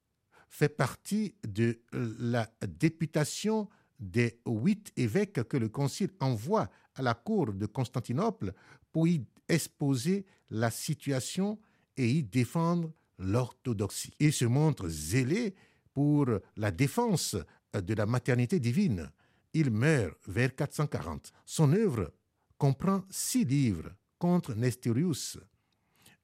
fait 0.49 0.69
partie 0.69 1.35
de 1.47 1.79
la 1.91 2.49
députation 2.67 3.69
des 3.99 4.39
huit 4.45 4.91
évêques 4.97 5.43
que 5.43 5.57
le 5.57 5.69
concile 5.69 6.11
envoie 6.19 6.69
à 6.95 7.01
la 7.01 7.13
cour 7.13 7.53
de 7.53 7.65
Constantinople 7.65 8.53
pour 8.91 9.07
y 9.07 9.25
exposer 9.47 10.25
la 10.49 10.71
situation 10.71 11.59
et 11.97 12.09
y 12.09 12.23
défendre 12.23 12.91
l'orthodoxie. 13.17 14.13
Il 14.19 14.33
se 14.33 14.45
montre 14.45 14.87
zélé 14.89 15.55
pour 15.93 16.27
la 16.57 16.71
défense 16.71 17.35
de 17.73 17.93
la 17.93 18.05
maternité 18.05 18.59
divine. 18.59 19.09
Il 19.53 19.71
meurt 19.71 20.17
vers 20.27 20.53
440. 20.53 21.31
Son 21.45 21.71
œuvre 21.73 22.11
comprend 22.57 23.03
six 23.09 23.45
livres 23.45 23.91
contre 24.19 24.53
Nestérius, 24.53 25.37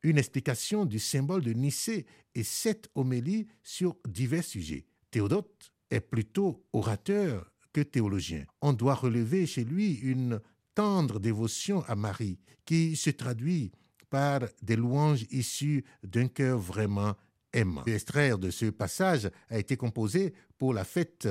une 0.04 0.18
explication 0.18 0.86
du 0.86 1.00
symbole 1.00 1.44
de 1.44 1.54
Nicée 1.54 2.06
et 2.36 2.44
sept 2.44 2.90
homélies 2.96 3.48
sur 3.64 3.96
divers 4.08 4.44
sujets. 4.44 4.86
Théodote 5.12 5.72
est 5.90 6.02
plutôt 6.02 6.66
orateur 6.74 7.52
que 7.74 7.82
théologien. 7.82 8.46
On 8.62 8.74
doit 8.74 8.96
relever 8.96 9.46
chez 9.46 9.64
lui 9.64 9.96
une 9.96 10.40
tendre 10.74 11.20
dévotion 11.20 11.84
à 11.88 11.96
Marie 11.96 12.40
qui 12.66 12.96
se 12.96 13.10
traduit 13.10 13.72
par 14.10 14.42
des 14.62 14.76
louanges 14.76 15.26
issues 15.32 15.86
d'un 16.04 16.28
cœur 16.28 16.60
vraiment 16.60 17.16
aimant. 17.54 17.84
L'extrait 17.86 18.38
de 18.38 18.50
ce 18.50 18.66
passage 18.68 19.30
a 19.50 19.58
été 19.58 19.78
composé 19.78 20.34
pour 20.58 20.74
la 20.74 20.84
fête 20.84 21.28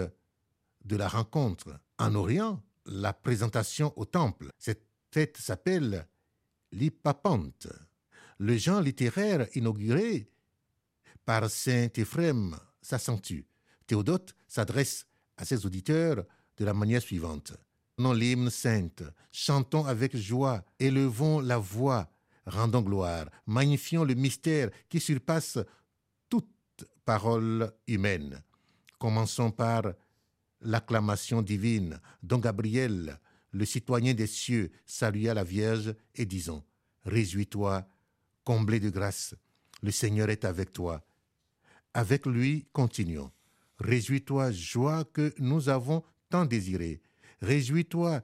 de 0.85 0.97
la 0.97 1.09
rencontre. 1.09 1.79
En 1.99 2.15
Orient, 2.15 2.63
la 2.87 3.13
présentation 3.13 3.93
au 3.97 4.05
temple. 4.05 4.51
Cette 4.59 4.87
fête 5.11 5.37
s'appelle 5.37 6.07
l'Hippapante. 6.73 7.69
Le 8.41 8.57
genre 8.57 8.81
littéraire 8.81 9.47
inauguré 9.55 10.27
par 11.27 11.51
saint 11.51 11.91
Éphrem 11.95 12.57
s'accentue. 12.81 13.43
Théodote 13.87 14.35
s'adresse 14.49 15.07
à 15.37 15.45
ses 15.45 15.67
auditeurs 15.67 16.25
de 16.57 16.65
la 16.65 16.73
manière 16.73 17.03
suivante. 17.03 17.53
Non 17.99 18.15
l'hymne 18.15 18.49
sainte, 18.49 19.03
chantons 19.31 19.85
avec 19.85 20.17
joie, 20.17 20.65
élevons 20.79 21.41
la 21.41 21.59
voix, 21.59 22.11
rendons 22.47 22.81
gloire, 22.81 23.27
magnifions 23.45 24.05
le 24.05 24.15
mystère 24.15 24.71
qui 24.89 25.01
surpasse 25.01 25.59
toute 26.31 26.87
parole 27.05 27.71
humaine. 27.87 28.43
Commençons 28.99 29.51
par 29.51 29.83
l'acclamation 30.63 31.43
divine 31.43 32.01
dont 32.23 32.39
Gabriel, 32.39 33.21
le 33.51 33.67
citoyen 33.67 34.15
des 34.15 34.27
cieux, 34.27 34.71
salua 34.87 35.35
la 35.35 35.45
Vierge 35.45 35.95
et 36.15 36.25
disons 36.25 36.65
Réjouis-toi, 37.05 37.87
comblé 38.51 38.81
de 38.81 38.91
grâce, 38.91 39.37
le 39.81 39.93
Seigneur 39.93 40.29
est 40.29 40.45
avec 40.45 40.73
toi. 40.73 41.07
Avec 41.95 42.27
lui, 42.27 42.67
continuons. 42.73 43.31
Réjouis-toi, 43.79 44.51
joie 44.51 45.05
que 45.05 45.33
nous 45.39 45.69
avons 45.69 46.03
tant 46.31 46.47
désirée. 46.47 47.01
Réjouis-toi, 47.43 48.23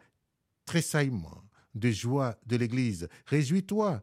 tressaillement 0.65 1.45
de 1.77 1.93
joie 1.93 2.37
de 2.45 2.57
l'Église. 2.57 3.07
Réjouis-toi, 3.27 4.03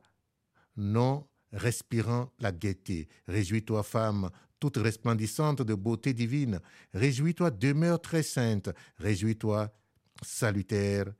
non 0.78 1.28
respirant 1.52 2.32
la 2.40 2.54
gaieté. 2.54 3.10
Réjouis-toi, 3.28 3.84
femme, 3.84 4.30
toute 4.62 4.78
resplendissante 4.78 5.62
de 5.62 5.74
beauté 5.74 6.14
divine. 6.14 6.62
Réjouis-toi, 6.94 7.52
demeure 7.52 8.02
très 8.02 8.24
sainte. 8.24 8.70
Réjouis-toi, 8.98 9.76
salutaire, 10.22 11.14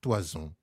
toison 0.00 0.54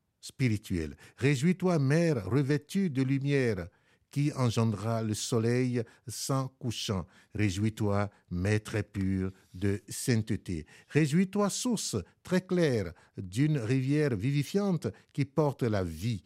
Réjouis-toi, 1.18 1.80
mère 1.80 2.26
revêtue 2.26 2.90
de 2.90 3.04
lumière 3.04 3.68
qui 4.14 4.32
engendra 4.34 5.02
le 5.02 5.16
soleil 5.16 5.82
sans 6.08 6.50
couchant. 6.60 7.08
Réjouis-toi, 7.34 8.12
maître 8.30 8.80
pur 8.82 9.32
de 9.56 9.82
sainteté. 9.90 10.68
Réjouis-toi, 10.90 11.50
source 11.50 11.98
très 12.22 12.42
claire 12.42 12.94
d'une 13.18 13.58
rivière 13.58 14.16
vivifiante 14.16 14.88
qui 15.14 15.26
porte 15.26 15.64
la 15.64 15.84
vie. 15.84 16.24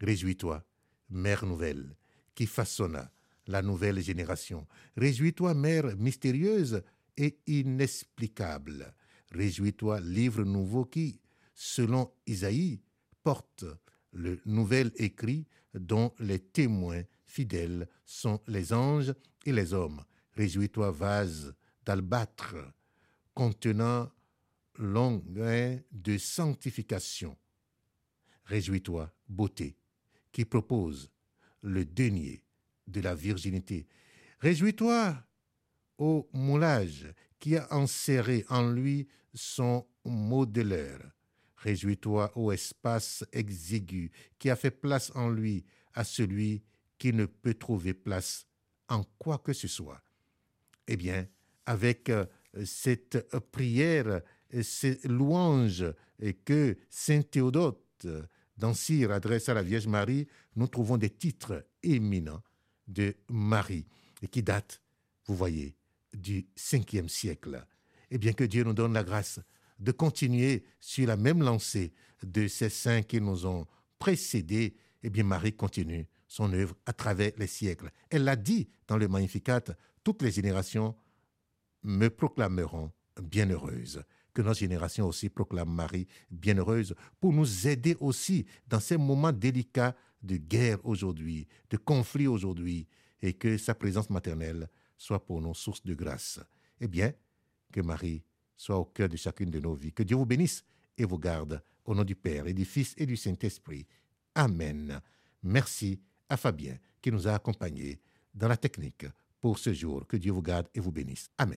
Réjouis-toi, 0.00 0.62
mère 1.08 1.46
nouvelle, 1.46 1.96
qui 2.34 2.46
façonna 2.46 3.10
la 3.46 3.62
nouvelle 3.62 4.00
génération. 4.00 4.66
Réjouis-toi, 4.98 5.54
mère 5.54 5.96
mystérieuse 5.96 6.82
et 7.16 7.38
inexplicable. 7.46 8.94
Réjouis-toi, 9.32 10.00
livre 10.00 10.44
nouveau 10.44 10.84
qui, 10.84 11.20
selon 11.54 12.12
Isaïe, 12.26 12.82
porte 13.22 13.64
le 14.12 14.40
nouvel 14.44 14.92
écrit 14.96 15.46
dont 15.74 16.12
les 16.18 16.38
témoins 16.38 17.02
fidèles 17.24 17.88
sont 18.04 18.40
les 18.46 18.72
anges 18.72 19.14
et 19.46 19.52
les 19.52 19.72
hommes. 19.72 20.02
Réjouis-toi, 20.34 20.90
vase 20.90 21.54
d'albâtre 21.84 22.56
contenant 23.34 24.10
l'ongin 24.76 25.78
de 25.92 26.18
sanctification. 26.18 27.36
Réjouis-toi, 28.44 29.12
beauté, 29.28 29.76
qui 30.32 30.44
propose 30.44 31.10
le 31.62 31.84
denier 31.84 32.42
de 32.86 33.00
la 33.00 33.14
virginité. 33.14 33.86
Réjouis-toi, 34.40 35.22
ô 35.98 36.28
moulage, 36.32 37.12
qui 37.38 37.56
a 37.56 37.72
enserré 37.72 38.44
en 38.48 38.70
lui 38.70 39.06
son 39.34 39.86
modeleur. 40.04 41.00
Réjouis-toi, 41.60 42.32
ô 42.36 42.52
espace 42.52 43.24
exigu, 43.32 44.10
qui 44.38 44.50
a 44.50 44.56
fait 44.56 44.70
place 44.70 45.12
en 45.14 45.28
lui 45.28 45.64
à 45.94 46.04
celui 46.04 46.62
qui 46.98 47.12
ne 47.12 47.26
peut 47.26 47.54
trouver 47.54 47.94
place 47.94 48.46
en 48.88 49.04
quoi 49.18 49.38
que 49.38 49.52
ce 49.52 49.68
soit. 49.68 50.02
Eh 50.86 50.96
bien, 50.96 51.26
avec 51.66 52.08
euh, 52.08 52.26
cette 52.64 53.28
prière, 53.52 54.22
ces 54.62 55.00
louanges 55.04 55.84
que 56.44 56.76
Saint 56.88 57.22
Théodote 57.22 58.06
d'Ancire 58.56 59.12
adresse 59.12 59.48
à 59.48 59.54
la 59.54 59.62
Vierge 59.62 59.86
Marie, 59.86 60.26
nous 60.56 60.66
trouvons 60.66 60.96
des 60.96 61.10
titres 61.10 61.66
éminents 61.82 62.42
de 62.88 63.14
Marie 63.28 63.86
et 64.22 64.28
qui 64.28 64.42
datent, 64.42 64.82
vous 65.26 65.36
voyez, 65.36 65.76
du 66.12 66.46
5e 66.56 67.08
siècle. 67.08 67.64
Eh 68.10 68.18
bien, 68.18 68.32
que 68.32 68.44
Dieu 68.44 68.64
nous 68.64 68.72
donne 68.72 68.92
la 68.92 69.04
grâce 69.04 69.40
de 69.80 69.92
continuer 69.92 70.64
sur 70.78 71.06
la 71.06 71.16
même 71.16 71.42
lancée 71.42 71.92
de 72.22 72.46
ces 72.46 72.68
saints 72.68 73.02
qui 73.02 73.20
nous 73.20 73.46
ont 73.46 73.66
précédés. 73.98 74.76
Eh 75.02 75.10
bien, 75.10 75.24
Marie 75.24 75.54
continue 75.54 76.06
son 76.28 76.52
œuvre 76.52 76.76
à 76.86 76.92
travers 76.92 77.32
les 77.38 77.46
siècles. 77.46 77.90
Elle 78.10 78.24
l'a 78.24 78.36
dit 78.36 78.68
dans 78.86 78.96
le 78.96 79.08
Magnificat, 79.08 79.62
toutes 80.04 80.22
les 80.22 80.30
générations 80.30 80.94
me 81.82 82.08
proclameront 82.08 82.92
bienheureuse. 83.20 84.02
Que 84.32 84.42
notre 84.42 84.60
génération 84.60 85.08
aussi 85.08 85.28
proclame 85.28 85.70
Marie 85.70 86.06
bienheureuse 86.30 86.94
pour 87.18 87.32
nous 87.32 87.66
aider 87.66 87.96
aussi 87.98 88.46
dans 88.68 88.78
ces 88.78 88.96
moments 88.96 89.32
délicats 89.32 89.96
de 90.22 90.36
guerre 90.36 90.78
aujourd'hui, 90.84 91.48
de 91.68 91.76
conflit 91.76 92.28
aujourd'hui, 92.28 92.86
et 93.22 93.32
que 93.32 93.58
sa 93.58 93.74
présence 93.74 94.08
maternelle 94.08 94.68
soit 94.96 95.24
pour 95.24 95.40
nous 95.40 95.54
source 95.54 95.82
de 95.82 95.94
grâce. 95.94 96.38
Eh 96.80 96.86
bien, 96.86 97.12
que 97.72 97.80
Marie 97.80 98.22
soit 98.60 98.76
au 98.76 98.84
cœur 98.84 99.08
de 99.08 99.16
chacune 99.16 99.50
de 99.50 99.58
nos 99.58 99.74
vies. 99.74 99.92
Que 99.92 100.02
Dieu 100.02 100.16
vous 100.16 100.26
bénisse 100.26 100.62
et 100.98 101.06
vous 101.06 101.18
garde 101.18 101.62
au 101.86 101.94
nom 101.94 102.04
du 102.04 102.14
Père 102.14 102.46
et 102.46 102.52
du 102.52 102.66
Fils 102.66 102.94
et 102.98 103.06
du 103.06 103.16
Saint-Esprit. 103.16 103.86
Amen. 104.34 105.00
Merci 105.42 105.98
à 106.28 106.36
Fabien 106.36 106.76
qui 107.00 107.10
nous 107.10 107.26
a 107.26 107.32
accompagnés 107.32 107.98
dans 108.34 108.48
la 108.48 108.58
technique 108.58 109.06
pour 109.40 109.58
ce 109.58 109.72
jour. 109.72 110.06
Que 110.06 110.18
Dieu 110.18 110.32
vous 110.32 110.42
garde 110.42 110.68
et 110.74 110.80
vous 110.80 110.92
bénisse. 110.92 111.30
Amen. 111.38 111.54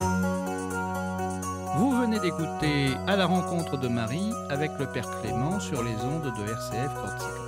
Vous 1.76 1.90
venez 2.00 2.20
d'écouter 2.20 2.94
À 3.06 3.16
la 3.16 3.26
rencontre 3.26 3.78
de 3.78 3.88
Marie 3.88 4.32
avec 4.48 4.70
le 4.78 4.90
Père 4.90 5.20
Clément 5.20 5.60
sur 5.60 5.82
les 5.82 5.96
ondes 5.96 6.32
de 6.34 6.50
RCF. 6.50 7.43